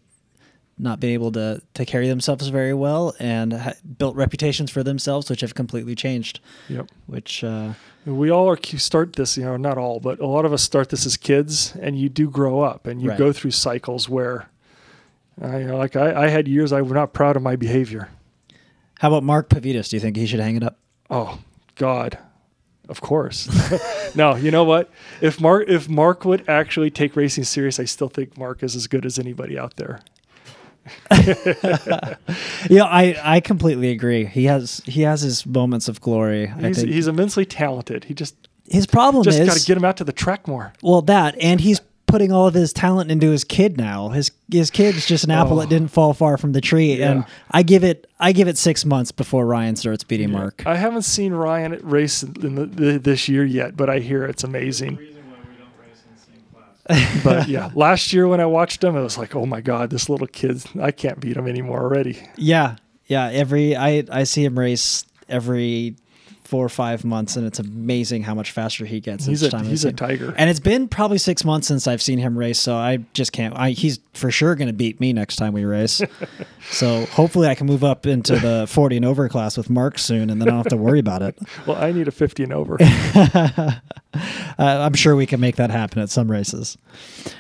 [0.78, 5.30] not being able to to carry themselves very well and ha- built reputations for themselves,
[5.30, 6.42] which have completely changed.
[6.68, 6.88] Yep.
[7.08, 7.74] Which uh,
[8.06, 10.90] We all are start this, you know, not all, but a lot of us start
[10.90, 13.18] this as kids, and you do grow up, and you Right.
[13.20, 14.50] go through cycles where,
[15.42, 18.10] I, you know, like I, I had years I was not proud of my behavior.
[19.02, 19.90] How about Mark Pavidis?
[19.90, 20.78] Do you think he should hang it up?
[21.10, 21.40] Oh
[21.74, 22.20] God,
[22.88, 23.50] of course.
[24.16, 24.92] no, you know what?
[25.22, 28.86] If Mark if Mark would actually take racing serious, I still think Mark is as
[28.86, 30.02] good as anybody out there.
[32.70, 34.26] Yeah, I I completely agree.
[34.26, 36.50] He has he has his moments of glory.
[36.50, 38.04] I He's, think he's immensely talented.
[38.04, 38.36] He just
[38.70, 40.74] his problem just is got to get him out to the track more.
[40.84, 41.82] well that and he's
[42.12, 44.10] putting all of his talent into his kid now.
[44.10, 45.62] His his kid's just an apple Oh.
[45.62, 47.02] that didn't fall far from the tree.
[47.02, 50.64] And I give it I give it six months before Ryan starts beating Mark.
[50.68, 54.44] I haven't seen Ryan race in the, the, this year yet, but I hear it's
[54.44, 55.00] amazing.
[57.24, 60.10] but yeah, last year when I watched him, it was like, oh my god, this
[60.10, 62.22] little kid, I can't beat him anymore already.
[62.36, 63.30] Yeah, yeah.
[63.32, 65.96] Every I I see him race every
[66.52, 69.52] four or five months, and it's amazing how much faster he gets He's each a
[69.52, 69.64] time.
[69.64, 70.34] He's a tiger.
[70.38, 73.56] And it's been probably six months since I've seen him race, so I just can't.
[73.56, 76.02] I, he's for sure going to beat me next time we race.
[76.70, 80.30] so hopefully, I can move up into the forty and over class with Mark soon,
[80.30, 81.40] and then I don't have to worry about it.
[81.68, 82.78] Well, I need a 50 and over.
[84.14, 84.20] Uh,
[84.58, 86.78] I'm sure we can make that happen at some races.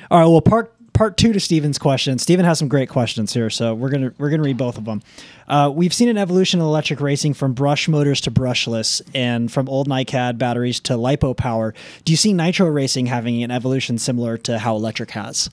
[0.10, 0.26] All right.
[0.26, 2.18] Well, part part two to Steven's question.
[2.18, 5.02] Steven has some great questions here, so we're gonna we're gonna read both of them.
[5.48, 9.68] Uh, we've seen an evolution of electric racing from brush motors to brushless, and from
[9.70, 11.74] old NiCad batteries to lipo power.
[12.06, 15.50] Do you see nitro racing having an evolution similar to how electric has?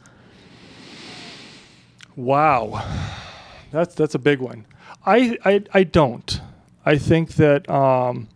[2.16, 2.84] Wow,
[3.70, 4.66] that's that's a big one.
[5.06, 6.40] I I, I don't.
[6.84, 8.28] I think that um,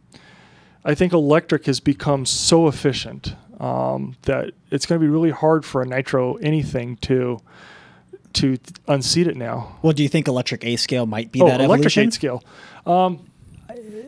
[0.85, 5.65] I think electric has become so efficient um, that it's going to be really hard
[5.65, 7.39] for a nitro anything to
[8.35, 8.59] to
[8.89, 9.77] unseat it now.
[9.83, 12.09] Well, do you think electric A scale might be oh, that electric evolution?
[12.09, 12.43] eight scale.
[12.87, 13.31] Um,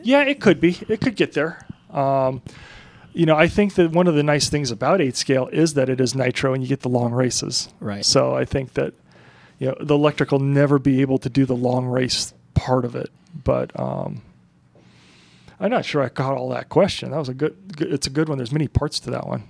[0.03, 0.77] yeah, it could be.
[0.89, 1.65] It could get there.
[1.91, 2.41] Um,
[3.13, 5.89] you know, I think that one of the nice things about eight scale is that
[5.89, 7.69] it is nitro and you get the long races.
[7.79, 8.03] Right.
[8.03, 8.93] So I think that
[9.59, 12.95] you know the electric will never be able to do the long race part of
[12.95, 13.11] it.
[13.43, 14.23] But um,
[15.59, 17.11] I'm not sure I caught all that question.
[17.11, 17.93] That was a good, good.
[17.93, 18.37] It's a good one.
[18.37, 19.43] There's many parts to that one.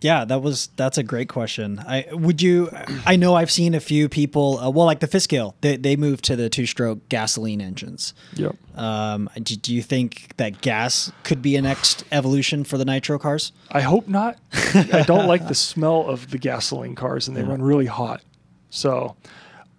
[0.00, 1.80] Yeah, that was that's a great question.
[1.80, 2.70] I would you.
[3.04, 4.58] I know I've seen a few people.
[4.58, 8.14] Uh, well, like the fifth scale, they they moved to the two stroke gasoline engines.
[8.34, 8.54] Yep.
[8.76, 13.18] Um, do, do you think that gas could be a next evolution for the nitro
[13.18, 13.50] cars?
[13.72, 14.38] I hope not.
[14.52, 18.22] I don't like the smell of the gasoline cars, and they run really hot.
[18.70, 19.16] So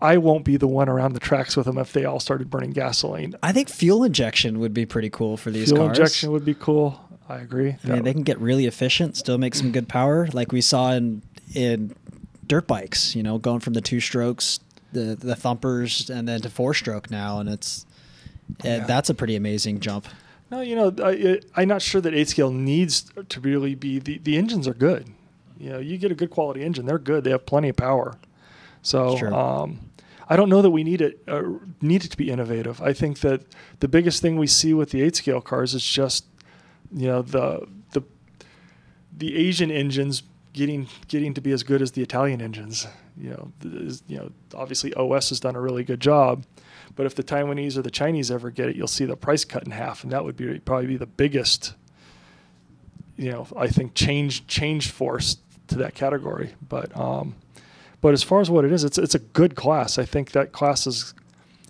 [0.02, 2.72] I won't be the one around the tracks with them if they all started burning
[2.72, 3.36] gasoline.
[3.44, 5.98] I think fuel injection would be pretty cool for these Fuel cars.
[5.98, 7.00] injection would be cool.
[7.30, 7.76] I agree.
[7.86, 10.92] I mean, they can get really efficient, still make some good power, like we saw
[10.94, 11.22] in
[11.54, 11.96] in
[12.48, 13.16] dirt bikes.
[13.16, 14.60] You know, going from the two strokes,
[14.92, 17.86] the the thumpers, and then to four stroke now, and it's
[18.66, 18.86] uh, Yeah.
[18.86, 20.08] that's a pretty amazing jump.
[20.52, 24.00] No, you know, I, I'm not sure that eight scale needs to really be.
[24.00, 25.06] The, the engines are good.
[25.60, 27.24] You know, you get a good quality engine, they're good.
[27.24, 28.16] They have plenty of power.
[28.82, 29.92] So, um,
[30.28, 31.44] I don't know that we need it uh,
[31.82, 32.82] need it to be innovative.
[32.82, 33.42] I think that
[33.82, 36.26] the biggest thing we see with the eight scale cars is just,
[36.92, 38.02] you know, the the
[39.18, 40.24] the Asian engines
[40.54, 42.88] getting getting to be as good as the Italian engines.
[43.18, 46.46] You know, is- you know, obviously OS has done a really good job,
[46.96, 49.64] but if the Taiwanese or the Chinese ever get it, you'll see the price cut
[49.66, 51.74] in half, and that would be probably be the biggest,
[53.18, 55.38] you know, I think change change force
[55.68, 56.54] to that category.
[56.68, 57.36] But um,
[58.02, 59.98] but as far as what it is, it's it's a good class.
[60.00, 61.14] I think that class is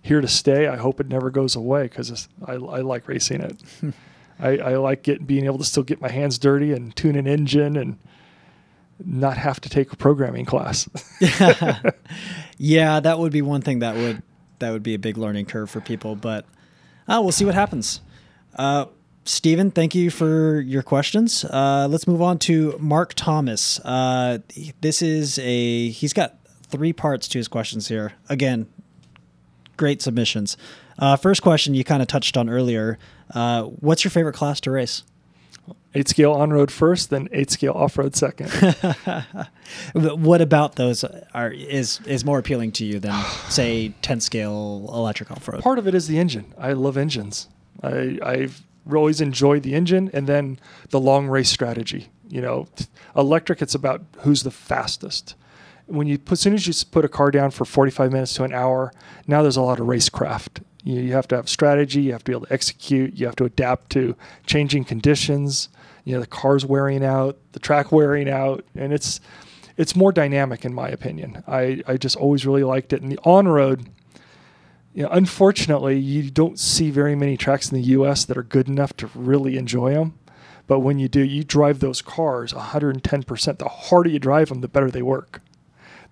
[0.03, 0.67] here to stay.
[0.67, 3.61] I hope it never goes away because I, I like racing it.
[4.39, 7.27] I, I like get, being able to still get my hands dirty and tune an
[7.27, 7.97] engine and
[9.05, 10.89] not have to take a programming class.
[12.57, 14.23] yeah, that would be one thing that would
[14.59, 16.45] that would be a big learning curve for people, but
[17.07, 18.01] uh, we'll see what happens.
[18.55, 18.85] Uh,
[19.23, 21.45] Stephen, thank you for your questions.
[21.45, 23.79] Uh, let's move on to Mark Thomas.
[23.81, 24.39] Uh,
[24.81, 26.37] this is a he's got
[26.67, 28.13] three parts to his questions here.
[28.27, 28.67] Again,
[29.77, 30.57] great submissions.
[30.97, 32.97] Uh, first question you kind of touched on earlier.
[33.33, 35.03] Uh, what's your favorite class to race?
[35.95, 38.49] eight scale on road first, then eight scale off road second.
[39.93, 41.03] What about those
[41.33, 45.61] are is is more appealing to you than say 10 scale electric off road?
[45.61, 46.53] Part of it is the engine.
[46.57, 47.47] I love engines.
[47.83, 50.59] I, I've always enjoyed the engine and then
[50.89, 52.09] the long race strategy.
[52.27, 52.67] You know,
[53.15, 55.35] electric, it's about who's the fastest.
[55.87, 58.43] When you put, as soon as you put a car down for 45 minutes to
[58.43, 58.91] an hour,
[59.25, 60.61] now there's a lot of racecraft.
[60.83, 62.01] You, have to have strategy.
[62.01, 63.15] You have to be able to execute.
[63.15, 64.15] You have to adapt to
[64.45, 65.69] changing conditions.
[66.05, 69.19] You know, the car's wearing out, the track wearing out, and it's
[69.77, 71.43] it's more dynamic in my opinion.
[71.47, 73.01] I, I just always really liked it.
[73.01, 73.89] And the on road,
[74.93, 78.25] you know, unfortunately, you don't see very many tracks in the U.S.
[78.25, 80.19] that are good enough to really enjoy them.
[80.67, 83.57] But when you do, you drive those cars 110%.
[83.57, 85.41] The harder you drive them, the better they work.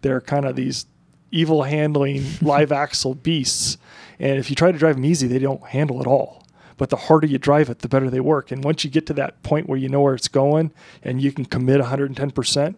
[0.02, 0.86] They're kind of these
[1.30, 3.78] evil handling live axle beasts.
[4.20, 6.46] And if you try to drive them easy, they don't handle at all.
[6.78, 8.52] But the harder you drive it, the better they work.
[8.52, 10.72] And once you get to that point where you know where it's going
[11.04, 12.76] and you can commit 110%,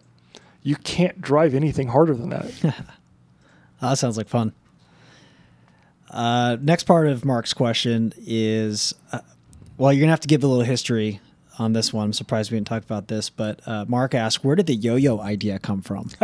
[0.62, 2.50] you can't drive anything harder than that.
[3.80, 4.54] that sounds like fun.
[6.10, 9.20] Uh, next part of Mark's question is uh,
[9.80, 11.20] well, you're going to have to give a little history
[11.58, 12.04] on this one.
[12.04, 14.96] I'm surprised we didn't talk about this, but uh, Mark asked, where did the yo
[14.96, 16.10] yo idea come from?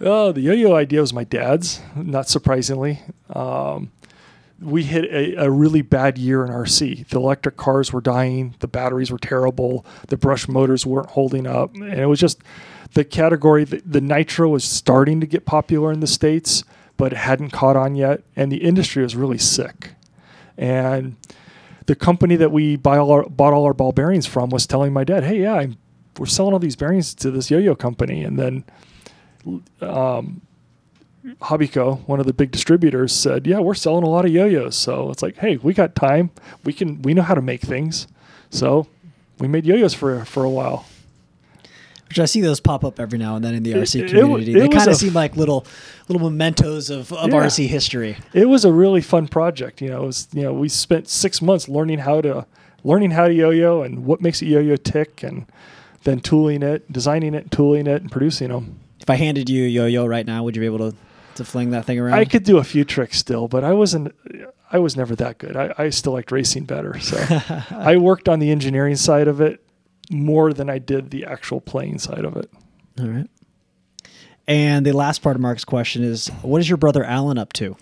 [0.00, 3.02] oh, the yo yo idea was my dad's, not surprisingly.
[3.32, 3.92] Um,
[4.60, 7.08] we hit a, a, really bad year in RC.
[7.08, 11.74] The electric cars were dying, the batteries were terrible, the brush motors weren't holding up,
[11.74, 12.42] and it was just
[12.92, 13.64] the category.
[13.64, 16.62] The, the nitro was starting to get popular in the states,
[16.98, 19.92] but it hadn't caught on yet, and the industry was really sick.
[20.58, 21.16] And
[21.86, 24.92] the company that we buy all our, bought all our ball bearings from was telling
[24.92, 25.78] my dad, "Hey, yeah, I'm,
[26.18, 28.64] we're selling all these bearings to this yo-yo company," and then.
[29.80, 30.42] Um,
[31.42, 35.10] Hobbico, one of the big distributors, said, "Yeah, we're selling a lot of yo-yos." So
[35.10, 36.30] it's like, "Hey, we got time.
[36.64, 37.02] We can.
[37.02, 38.06] We know how to make things."
[38.48, 38.86] So
[39.38, 40.86] we made yo-yos for for a while.
[42.08, 44.50] Which I see those pop up every now and then in the RC community.
[44.50, 45.64] It, it, it they kind of seem like little
[46.08, 47.36] little mementos of, of yeah.
[47.36, 48.16] RC history.
[48.32, 49.80] It was a really fun project.
[49.80, 52.46] You know, it was you know we spent six months learning how to
[52.82, 55.46] learning how to yo-yo and what makes a yo-yo tick, and
[56.04, 58.80] then tooling it, designing it, tooling it, and producing them.
[58.98, 60.96] If I handed you a yo-yo right now, would you be able to
[61.40, 62.14] to fling that thing around?
[62.14, 64.14] I could do a few tricks still, but I wasn't.
[64.70, 65.56] I was never that good.
[65.56, 66.98] I, I still liked racing better.
[67.00, 67.16] So
[67.70, 69.64] I worked on the engineering side of it
[70.10, 72.50] more than I did the actual playing side of it.
[73.00, 73.28] All right.
[74.46, 77.76] And the last part of Mark's question is, what is your brother Alan up to?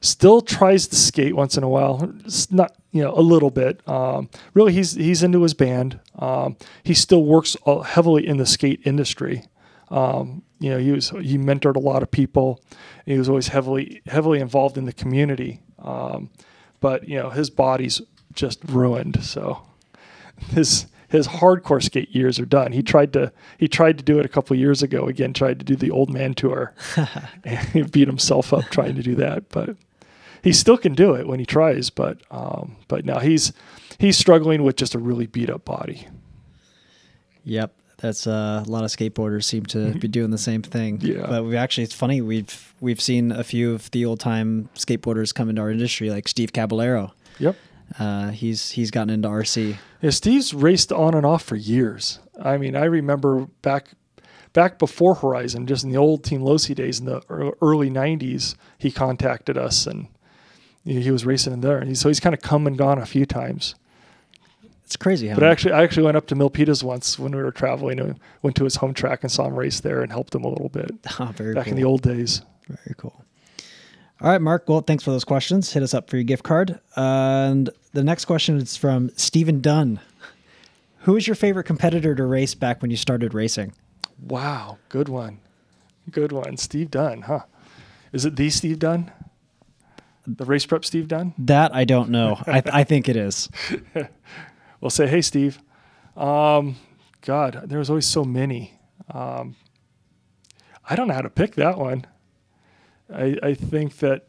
[0.00, 2.12] Still tries to skate once in a while.
[2.24, 3.86] It's not you know a little bit.
[3.88, 6.00] Um, really, he's he's into his band.
[6.18, 7.56] Um, he still works
[7.86, 9.44] heavily in the skate industry.
[9.90, 12.62] Um, you know, he was he mentored a lot of people.
[13.04, 15.60] He was always heavily heavily involved in the community.
[15.80, 16.30] Um,
[16.80, 18.00] but you know, his body's
[18.32, 19.24] just ruined.
[19.24, 19.62] So
[20.50, 22.70] his his hardcore skate years are done.
[22.70, 25.06] He tried to he tried to do it a couple years ago.
[25.06, 26.72] Again, tried to do the old man tour,
[27.44, 29.48] and he beat himself up trying to do that.
[29.48, 29.76] But
[30.44, 31.90] he still can do it when he tries.
[31.90, 33.52] But um, but now he's
[33.98, 36.06] he's struggling with just a really beat up body.
[37.44, 39.98] Yep, that's uh, a lot of skateboarders seem to mm-hmm.
[40.00, 41.00] be doing the same thing.
[41.00, 41.24] Yeah.
[41.28, 42.20] But we actually, it's funny.
[42.20, 46.26] We've we've seen a few of the old time skateboarders come into our industry, like
[46.26, 47.14] Steve Caballero.
[47.38, 47.56] Yep.
[47.98, 49.76] Uh, he's he's gotten into RC.
[50.00, 52.18] Yeah, Steve's raced on and off for years.
[52.42, 53.90] I mean, I remember back
[54.52, 57.22] back before Horizon, just in the old Team Losi days in the
[57.62, 60.08] early '90s, he contacted us and
[60.84, 61.78] he was racing in there.
[61.78, 63.76] And he, so he's kind of come and gone a few times.
[64.84, 65.34] It's crazy how.
[65.36, 67.98] But actually, I actually went up to Milpitas once when we were traveling.
[68.00, 70.48] and went to his home track and saw him race there and helped him a
[70.48, 70.90] little bit.
[71.18, 71.70] Oh, very back cool.
[71.72, 72.42] in the old days.
[72.68, 73.24] Very cool.
[74.20, 74.68] All right, Mark.
[74.68, 75.72] Well, thanks for those questions.
[75.72, 76.78] Hit us up for your gift card.
[76.96, 80.00] and the next question is from Stephen Dunn.
[81.00, 83.72] Who was your favorite competitor to race back when you started racing?
[84.20, 85.40] Wow, good one.
[86.10, 86.56] Good one.
[86.56, 87.40] Steve Dunn, huh?
[88.12, 89.10] Is it the Steve Dunn?
[90.26, 91.34] The race prep Steve Dunn?
[91.38, 92.40] That I don't know.
[92.46, 93.48] I, th- I think it is.
[94.82, 95.58] will say, "Hey, Steve."
[96.16, 96.76] Um,
[97.22, 98.78] God, there's always so many.
[99.08, 99.56] Um,
[100.88, 102.06] I don't know how to pick that one.
[103.12, 104.26] I, I think that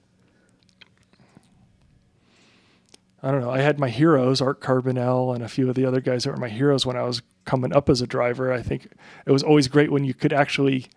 [3.22, 3.49] I don't know.
[3.49, 6.38] I had my heroes, Art Carbonell, and a few of the other guys that were
[6.38, 8.51] my heroes when I was coming up as a driver.
[8.51, 8.89] I think
[9.26, 10.88] it was always great when you could actually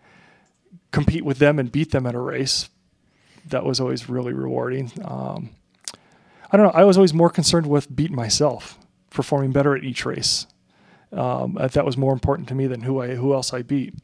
[0.90, 2.68] compete with them and beat them at a race.
[3.48, 4.90] That was always really rewarding.
[5.04, 5.50] Um,
[6.50, 6.72] I don't know.
[6.72, 8.76] I was always more concerned with beating myself
[9.16, 10.46] performing better at each race.
[11.12, 13.94] Um, that was more important to me than who I who else I beat.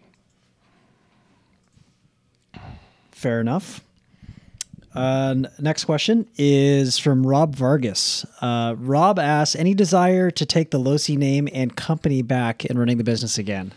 [3.12, 3.84] Fair enough.
[4.94, 8.26] Uh, next question is from Rob Vargas.
[8.40, 12.98] Uh, Rob asks, any desire to take the Losi name and company back and running
[12.98, 13.72] the business again?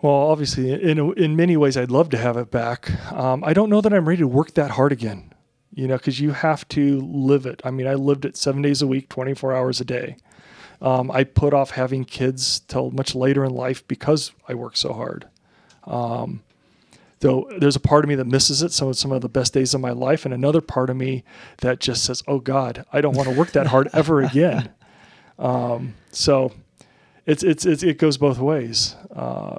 [0.00, 3.12] Well, obviously, in in many ways, I'd love to have it back.
[3.12, 5.29] Um, I don't know that I'm ready to work that hard again
[5.72, 7.60] you know, because you have to live it.
[7.64, 10.16] I mean, I lived it seven days a week, 24 hours a day.
[10.82, 14.92] Um, I put off having kids till much later in life because I work so
[14.92, 15.28] hard.
[15.84, 16.42] Um,
[17.20, 19.52] though there's a part of me that misses it, so it's some of the best
[19.52, 21.22] days of my life, and another part of me
[21.58, 24.70] that just says, "Oh God, I don't want to work that hard ever again."
[25.38, 26.52] Um, so
[27.26, 28.96] it's, it's, it's it goes both ways.
[29.14, 29.58] Uh,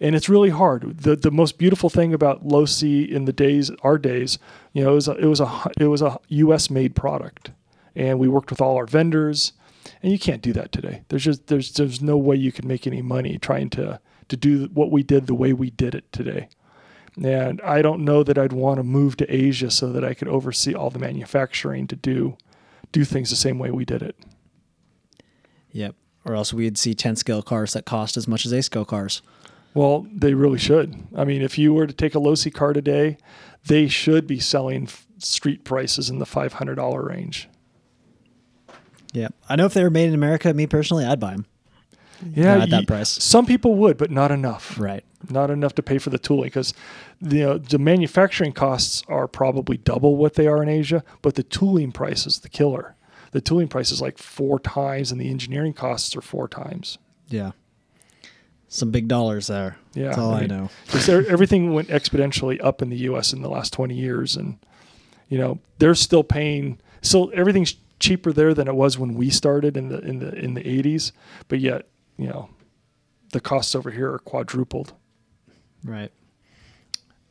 [0.00, 0.98] and it's really hard.
[0.98, 4.38] the The most beautiful thing about Losi in the days, our days,
[4.72, 6.70] you know, it was a, it was a it was a U.S.
[6.70, 7.50] made product,
[7.94, 9.52] and we worked with all our vendors,
[10.02, 11.02] and you can't do that today.
[11.08, 14.66] There's just there's there's no way you can make any money trying to to do
[14.74, 16.48] what we did the way we did it today.
[17.22, 20.28] And I don't know that I'd want to move to Asia so that I could
[20.28, 22.36] oversee all the manufacturing to do
[22.92, 24.16] do things the same way we did it.
[25.72, 25.94] Yep.
[26.24, 29.22] Or else we'd see 10 scale cars that cost as much as A scale cars.
[29.76, 30.96] Well, they really should.
[31.14, 33.18] I mean, if you were to take a Losi car today,
[33.66, 37.50] they should be selling street prices in the $500 range.
[39.12, 39.28] Yeah.
[39.50, 41.46] I know if they were made in America, me personally, I'd buy them.
[42.32, 43.10] Yeah, at that price.
[43.22, 44.80] Some people would, but not enough.
[44.80, 45.04] Right.
[45.28, 46.72] Not enough to pay for the tooling because
[47.20, 51.34] you uh, know, the manufacturing costs are probably double what they are in Asia, but
[51.34, 52.96] the tooling price is the killer.
[53.32, 56.96] The tooling price is like four times, and the engineering costs are four times.
[57.28, 57.50] Yeah.
[58.76, 59.78] Some big dollars there.
[59.94, 60.70] Yeah, That's all I, mean, I know.
[60.88, 63.32] Just everything went exponentially up in the U.S.
[63.32, 64.58] in the last 20 years, and
[65.28, 66.78] you know they're still paying.
[67.00, 70.54] So everything's cheaper there than it was when we started in the in the in
[70.54, 71.12] the 80s,
[71.48, 72.48] but yet you know,
[73.32, 74.92] the costs over here are quadrupled.
[75.84, 76.10] Right.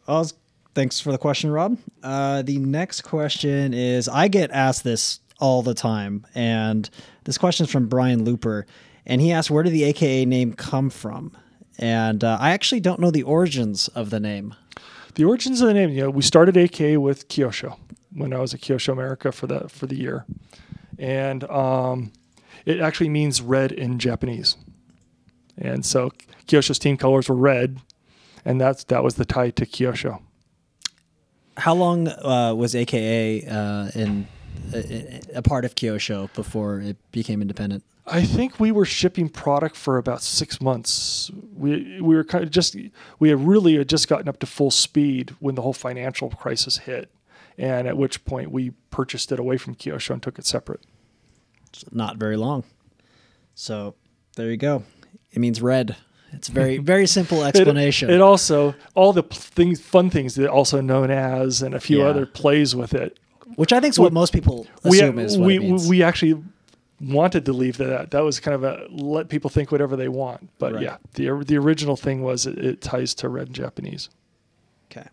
[0.07, 0.29] Well,
[0.73, 1.77] thanks for the question, Rob.
[2.03, 6.89] Uh, the next question is I get asked this all the time, and
[7.25, 8.65] this question is from Brian Looper,
[9.05, 11.35] and he asked, Where did the AKA name come from?
[11.77, 14.55] And uh, I actually don't know the origins of the name.
[15.15, 17.77] The origins of the name, you know, we started AKA with Kyosho
[18.13, 20.25] when I was at Kyosho America for the for the year,
[20.97, 22.11] and um,
[22.65, 24.57] it actually means red in Japanese.
[25.57, 26.11] And so
[26.47, 27.79] Kyosho's team colors were red,
[28.43, 30.21] and that's that was the tie to Kyosho.
[31.57, 34.27] How long uh, was AKA uh, in
[34.73, 37.83] a, a part of Kyosho before it became independent?
[38.07, 41.31] I think we were shipping product for about six months.
[41.55, 42.75] We we were kind of just
[43.19, 46.79] we had really had just gotten up to full speed when the whole financial crisis
[46.79, 47.09] hit,
[47.57, 50.81] and at which point we purchased it away from Kyosho and took it separate.
[51.91, 52.63] Not very long.
[53.55, 53.95] So
[54.35, 54.83] there you go.
[55.31, 55.95] It means red.
[56.31, 58.11] It's very very simple explanation.
[58.11, 61.99] It, it, also all the things, fun things that also known as, and a few
[61.99, 62.05] yeah.
[62.05, 63.17] other plays with it.
[63.55, 66.41] Which I think is what most people assume we, is we, we, we actually
[66.99, 68.11] wanted to leave that.
[68.11, 70.49] That was kind of a let people think whatever they want.
[70.57, 70.83] But right.
[70.83, 74.09] yeah, the the original thing was it, it ties to red Japanese.
[74.91, 75.07] Okay.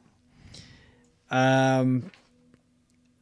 [1.30, 2.10] Um.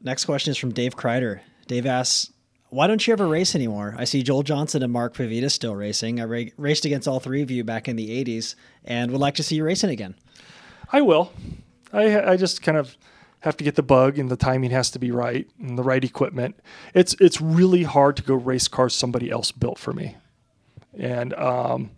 [0.03, 1.41] Next question is from Dave Kreider.
[1.67, 2.33] Dave asks,
[2.71, 3.95] why don't you ever race anymore?
[3.99, 6.21] I see Joel Johnson and Mark Pavidis still racing.
[6.21, 8.55] I ra- raced against all three of you back in the 80s
[8.85, 10.15] and would like to see you racing again.
[10.93, 11.33] I will.
[11.93, 12.97] I, I just kind of
[13.41, 16.05] have to get the bug and the timing has to be right and the right
[16.05, 16.59] equipment.
[16.95, 20.17] It's it's really hard to go race cars somebody else built for me.
[20.99, 21.91] And um,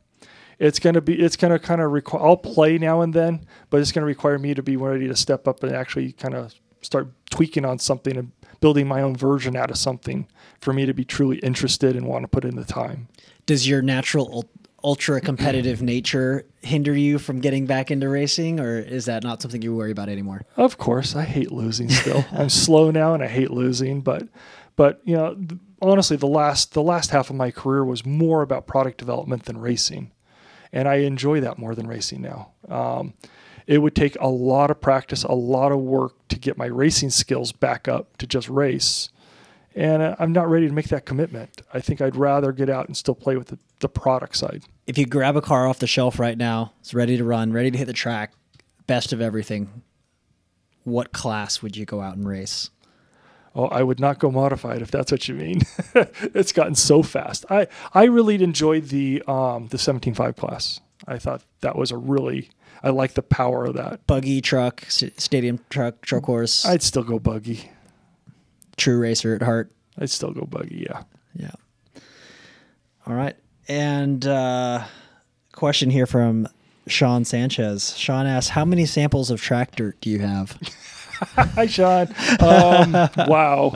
[0.59, 3.93] it's gonna be it's gonna kind of require I'll play now and then, but it's
[3.93, 7.65] gonna require me to be ready to step up and actually kind of start tweaking
[7.65, 10.29] on something and building my own version out of something
[10.61, 13.09] for me to be truly interested and want to put in the time.
[13.47, 14.49] Does your natural
[14.85, 19.63] ultra competitive nature hinder you from getting back into racing or is that not something
[19.63, 20.43] you worry about anymore?
[20.57, 22.25] Of course, I hate losing still.
[22.33, 24.29] I'm slow now and I hate losing, but
[24.77, 25.37] but you know,
[25.81, 29.59] honestly the last the last half of my career was more about product development than
[29.59, 30.13] racing.
[30.73, 32.53] And I enjoy that more than racing now.
[32.69, 33.13] Um,
[33.67, 37.11] it would take a lot of practice, a lot of work to get my racing
[37.11, 39.11] skills back up to just race.
[39.75, 41.63] And uh, I'm not ready to make that commitment.
[41.73, 44.65] I think I'd rather get out and still play with the, the product side.
[44.87, 47.71] If you grab a car off the shelf right now, it's ready to run, ready
[47.71, 48.33] to hit the track,
[48.87, 49.83] best of everything,
[50.85, 52.71] what class would you go out and race?
[53.55, 55.63] Oh, I would not go modified if that's what you mean.
[55.95, 57.45] it's gotten so fast.
[57.51, 60.81] I, I really enjoyed the um, the 17.5 class.
[61.07, 62.51] I thought that was a really
[62.83, 64.07] I like the power of that.
[64.07, 66.65] Buggy truck, stadium truck, truck horse.
[66.65, 67.71] I'd still go buggy.
[68.77, 69.73] True racer at heart.
[69.99, 70.87] I'd still go buggy.
[70.89, 71.03] Yeah.
[71.35, 72.03] Yeah.
[73.07, 73.37] All right.
[73.69, 74.85] And uh,
[75.53, 76.49] question here from
[76.87, 77.97] Sean Sanchez.
[77.97, 80.59] Sean asks, "How many samples of track dirt do you have?"
[81.37, 82.09] Hi, Sean.
[82.41, 82.93] Um,
[83.29, 83.75] wow.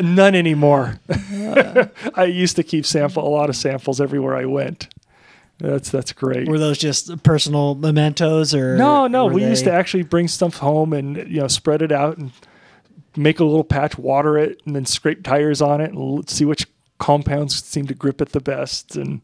[0.00, 0.98] None anymore.
[2.14, 4.88] I used to keep sample a lot of samples everywhere I went.
[5.58, 6.48] That's that's great.
[6.48, 9.50] Were those just personal mementos or No, no, we they...
[9.50, 12.32] used to actually bring stuff home and you know spread it out and
[13.16, 16.66] make a little patch, water it and then scrape tires on it and see which
[16.98, 19.20] compounds seem to grip it the best and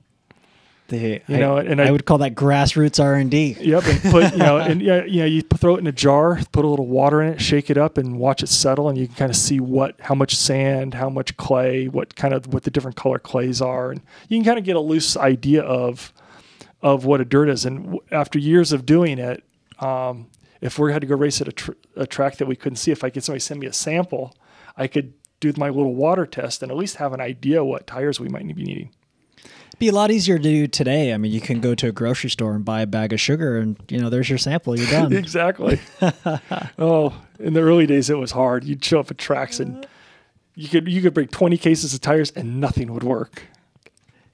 [0.91, 3.57] the, you I, know, and I, I, would call that grassroots R and D.
[3.61, 6.41] Yep, and put you know, and yeah, you know, you throw it in a jar,
[6.51, 9.07] put a little water in it, shake it up, and watch it settle, and you
[9.07, 12.65] can kind of see what, how much sand, how much clay, what kind of what
[12.65, 16.13] the different color clays are, and you can kind of get a loose idea of
[16.83, 17.65] of what a dirt is.
[17.65, 19.45] And after years of doing it,
[19.79, 20.27] um,
[20.61, 22.91] if we had to go race at a, tr- a track that we couldn't see,
[22.91, 24.37] if I could somebody send me a sample,
[24.77, 28.21] I could do my little water test and at least have an idea what tires
[28.21, 28.91] we might be needing.
[29.79, 31.15] be a lot easier to do today.
[31.15, 33.57] I mean, you can go to a grocery store and buy a bag of sugar,
[33.57, 34.79] and you know, there's your sample.
[34.79, 35.13] You're done.
[35.15, 35.81] exactly.
[36.79, 38.65] oh, in the early days, it was hard.
[38.65, 39.87] You'd show up at tracks and
[40.55, 43.45] you could you could bring 20 cases of tires and nothing would work.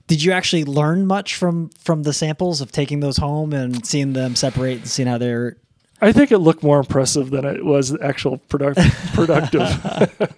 [0.08, 4.12] Did you actually learn much from from the samples of taking those home and seeing
[4.12, 5.56] them separate and seeing how they're?
[6.00, 8.80] I think it looked more impressive than it was actual product,
[9.14, 10.34] productive.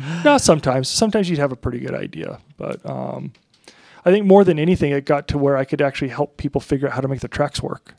[0.24, 0.88] no, sometimes.
[0.88, 3.32] Sometimes you'd have a pretty good idea, but um,
[4.04, 6.88] I think more than anything, it got to where I could actually help people figure
[6.88, 7.94] out how to make the tracks work.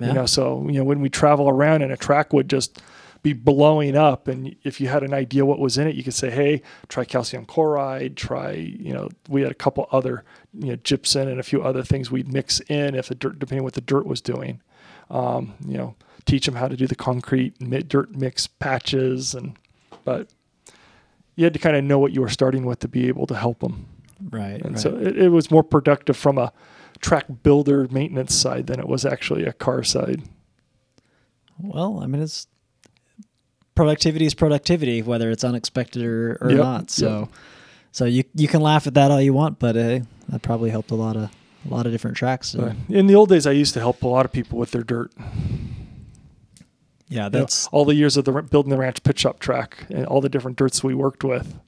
[0.00, 0.08] Yeah.
[0.08, 2.82] You know, so you know when we travel around and a track would just
[3.22, 6.14] be blowing up, and if you had an idea what was in it, you could
[6.14, 8.16] say, "Hey, try calcium chloride.
[8.16, 11.82] Try you know." We had a couple other you know gypsum and a few other
[11.82, 14.62] things we'd mix in if the dirt, depending what the dirt was doing.
[15.10, 17.58] Um, you know, teach them how to do the concrete
[17.88, 19.56] dirt mix patches, and
[20.04, 20.28] but
[21.36, 23.36] you had to kind of know what you were starting with to be able to
[23.36, 23.86] help them.
[24.30, 24.60] right.
[24.62, 24.78] And right.
[24.78, 26.52] so it, it was more productive from a
[27.00, 30.22] track builder maintenance side than it was actually a car side.
[31.58, 32.46] well, I mean, it's
[33.74, 36.90] productivity is productivity, whether it's unexpected or, or Yep, not.
[36.90, 37.28] So,
[37.92, 40.90] so you you can laugh at that all you want, but uh, that probably helped
[40.90, 41.30] a lot of
[41.68, 42.54] a lot of different tracks.
[42.54, 44.82] But in the old days, I used to help a lot of people with their
[44.82, 45.12] dirt.
[45.18, 45.26] yeah,
[47.08, 50.06] You know, that's all the years of the building the ranch pitch up track and
[50.06, 51.58] all the different dirts we worked with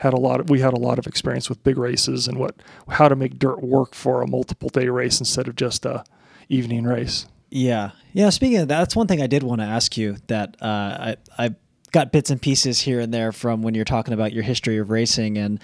[0.00, 2.56] had a lot of, we had a lot of experience with big races and what
[2.88, 6.04] how to make dirt work for a multiple day race instead of just a
[6.48, 7.26] evening race.
[7.50, 8.30] Yeah, yeah.
[8.30, 10.16] Speaking of that, that's one thing I did want to ask you.
[10.28, 11.54] That uh, I I
[11.92, 14.90] got bits and pieces here and there from when you're talking about your history of
[14.90, 15.60] racing and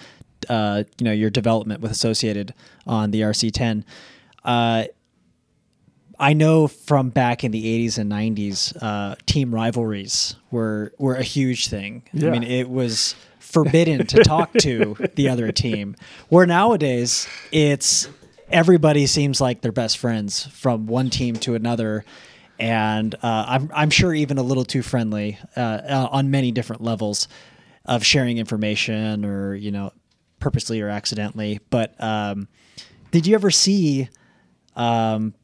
[0.48, 2.54] uh, you know your development with Associated
[2.86, 3.84] on the RC10.
[4.44, 4.84] Uh,
[6.18, 11.22] I know from back in the 80s and 90s, uh, team rivalries were were a
[11.22, 12.02] huge thing.
[12.12, 12.28] Yeah.
[12.28, 15.96] I mean, it was forbidden to talk to the other team.
[16.28, 18.08] Where nowadays, it's
[18.50, 22.04] everybody seems like they're best friends from one team to another,
[22.58, 26.82] and uh, I'm I'm sure even a little too friendly uh, uh, on many different
[26.82, 27.28] levels
[27.84, 29.92] of sharing information or you know
[30.46, 31.58] purposely or accidentally.
[31.70, 32.46] But um,
[33.10, 34.08] did you ever see?
[34.76, 35.34] Um,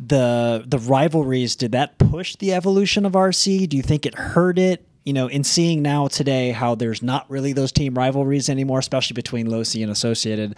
[0.00, 3.68] the the rivalries did that push the evolution of RC?
[3.68, 4.84] Do you think it hurt it?
[5.04, 9.14] You know, in seeing now today how there's not really those team rivalries anymore, especially
[9.14, 10.56] between Losi and Associated.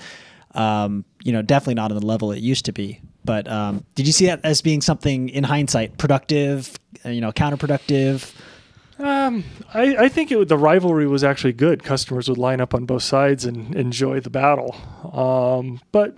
[0.54, 3.00] Um, you know, definitely not on the level it used to be.
[3.24, 6.74] But um, did you see that as being something in hindsight productive?
[7.04, 8.34] You know, counterproductive?
[9.00, 11.82] Um, I, I think it, the rivalry was actually good.
[11.82, 14.76] Customers would line up on both sides and enjoy the battle.
[15.12, 16.16] Um, but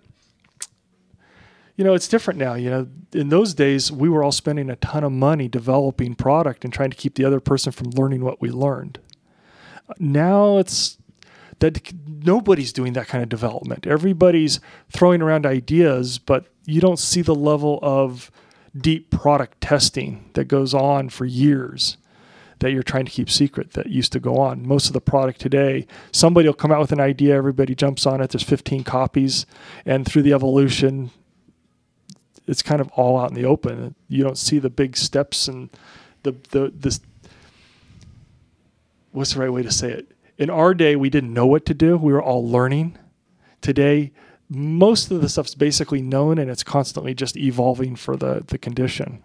[1.77, 2.55] you know, it's different now.
[2.55, 6.65] You know, in those days, we were all spending a ton of money developing product
[6.65, 8.99] and trying to keep the other person from learning what we learned.
[9.99, 10.99] Now it's
[11.61, 13.87] that nobody's doing that kind of development.
[13.87, 14.59] Everybody's
[14.91, 18.33] throwing around ideas, but you don't see the level of
[18.77, 21.99] deep product testing that goes on for years
[22.63, 24.67] that you're trying to keep secret that used to go on.
[24.67, 28.21] Most of the product today, somebody will come out with an idea, everybody jumps on
[28.21, 29.47] it, there's 15 copies,
[29.85, 31.11] and through the evolution,
[32.47, 33.97] it's kind of all out in the open.
[34.09, 35.71] You don't see the big steps and
[36.23, 37.01] the the this
[39.11, 40.13] what's the right way to say it?
[40.39, 41.97] In our day, we didn't know what to do.
[41.97, 42.97] We were all learning.
[43.61, 44.13] Today,
[44.49, 49.25] most of the stuff's basically known and it's constantly just evolving for the the condition.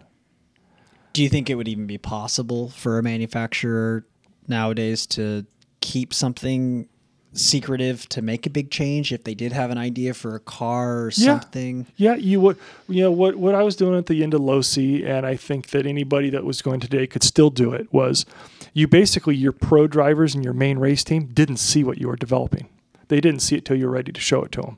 [1.12, 4.06] Do you think it would even be possible for a manufacturer
[4.46, 5.46] nowadays to
[5.80, 6.88] keep something
[7.34, 11.02] secretive to make a big change if they did have an idea for a car
[11.04, 11.38] or Yeah.
[11.40, 11.86] something?
[11.96, 12.56] Yeah, you would.
[12.88, 13.36] You know what?
[13.36, 16.44] What I was doing at the end of Losi, and I think that anybody that
[16.44, 17.92] was going today could still do it.
[17.92, 18.24] Was
[18.72, 22.16] you basically your pro drivers and your main race team didn't see what you were
[22.16, 22.68] developing.
[23.08, 24.76] They didn't see it till you were ready to show it to them.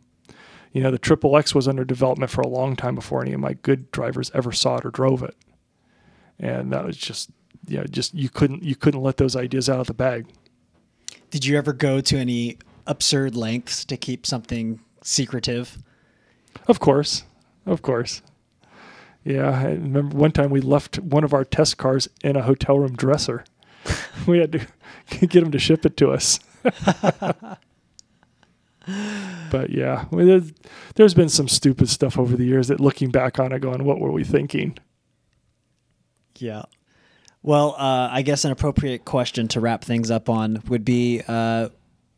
[0.72, 3.40] You know, the Triple X was under development for a long time before any of
[3.40, 5.34] my good drivers ever saw it or drove it,
[6.40, 7.30] and that was just,
[7.68, 10.26] you know, just you couldn't you couldn't let those ideas out of the bag.
[11.30, 15.78] Did you ever go to any absurd lengths to keep something secretive?
[16.66, 17.24] Of course,
[17.66, 18.22] of course.
[19.22, 22.78] Yeah, I remember one time we left one of our test cars in a hotel
[22.78, 23.44] room dresser.
[24.26, 24.66] we had to
[25.26, 26.40] get them to ship it to us.
[26.62, 27.60] but
[29.68, 30.52] yeah, I mean, there's,
[30.94, 34.00] there's been some stupid stuff over the years that looking back on it, going, "What
[34.00, 34.78] were we thinking?"
[36.40, 36.62] Yeah.
[37.42, 41.70] Well, uh, I guess an appropriate question to wrap things up on would be uh,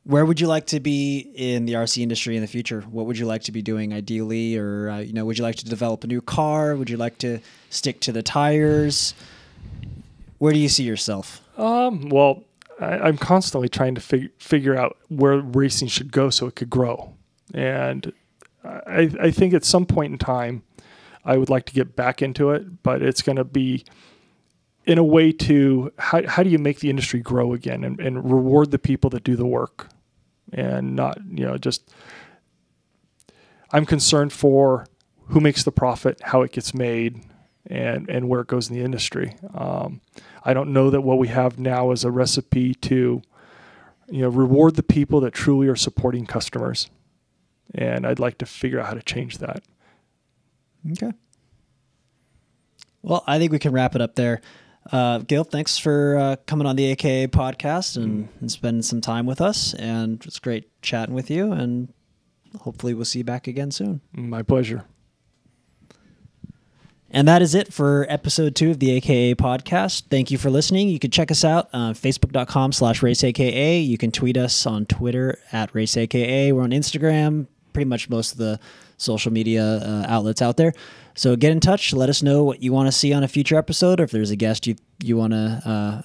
[0.05, 2.81] where would you like to be in the RC industry in the future?
[2.83, 5.57] What would you like to be doing ideally, or uh, you know, would you like
[5.57, 6.75] to develop a new car?
[6.75, 7.39] Would you like to
[7.71, 9.15] stick to the tires?
[10.39, 11.41] Where do you see yourself?
[11.57, 12.43] Um, well,
[12.81, 16.71] I, I'm constantly trying to fig- figure out where racing should go so it could
[16.71, 17.15] grow,
[17.55, 18.13] and
[18.65, 20.65] I, I think at some point in time,
[21.25, 23.85] I would like to get back into it, but it's going to be
[24.85, 28.31] in a way to how, how do you make the industry grow again and, and
[28.31, 29.89] reward the people that do the work
[30.53, 31.91] and not you know just
[33.73, 34.87] i'm concerned for
[35.29, 37.23] who makes the profit how it gets made
[37.67, 40.01] and and where it goes in the industry um,
[40.45, 43.23] i don't know that what we have now is a recipe to
[44.09, 46.91] you know reward the people that truly are supporting customers
[47.75, 49.63] and i'd like to figure out how to change that
[50.91, 51.13] Okay.
[53.03, 54.41] Well, I think we can wrap it up there.
[54.91, 59.27] Uh, Gil, thanks for uh, coming on the AKA podcast and, and spending some time
[59.27, 59.75] with us.
[59.75, 61.53] And it's great chatting with you.
[61.53, 61.93] And
[62.61, 64.01] hopefully, we'll see you back again soon.
[64.13, 64.85] my pleasure
[67.11, 70.05] And that is it for episode two of the AKA podcast.
[70.11, 70.89] Thank you for listening.
[70.89, 73.87] You can check us out on facebook.com slash raceaka.
[73.87, 76.53] You can tweet us on Twitter at raceaka.
[76.53, 78.59] We're on Instagram, pretty much most of the
[78.97, 80.73] social media uh, outlets out there.
[81.15, 81.93] So get in touch.
[81.93, 84.31] Let us know what you want to see on a future episode or if there's
[84.31, 86.03] a guest you, you want to uh,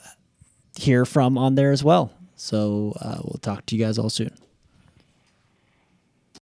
[0.78, 2.12] hear from on there as well.
[2.36, 4.32] So uh, we'll talk to you guys all soon.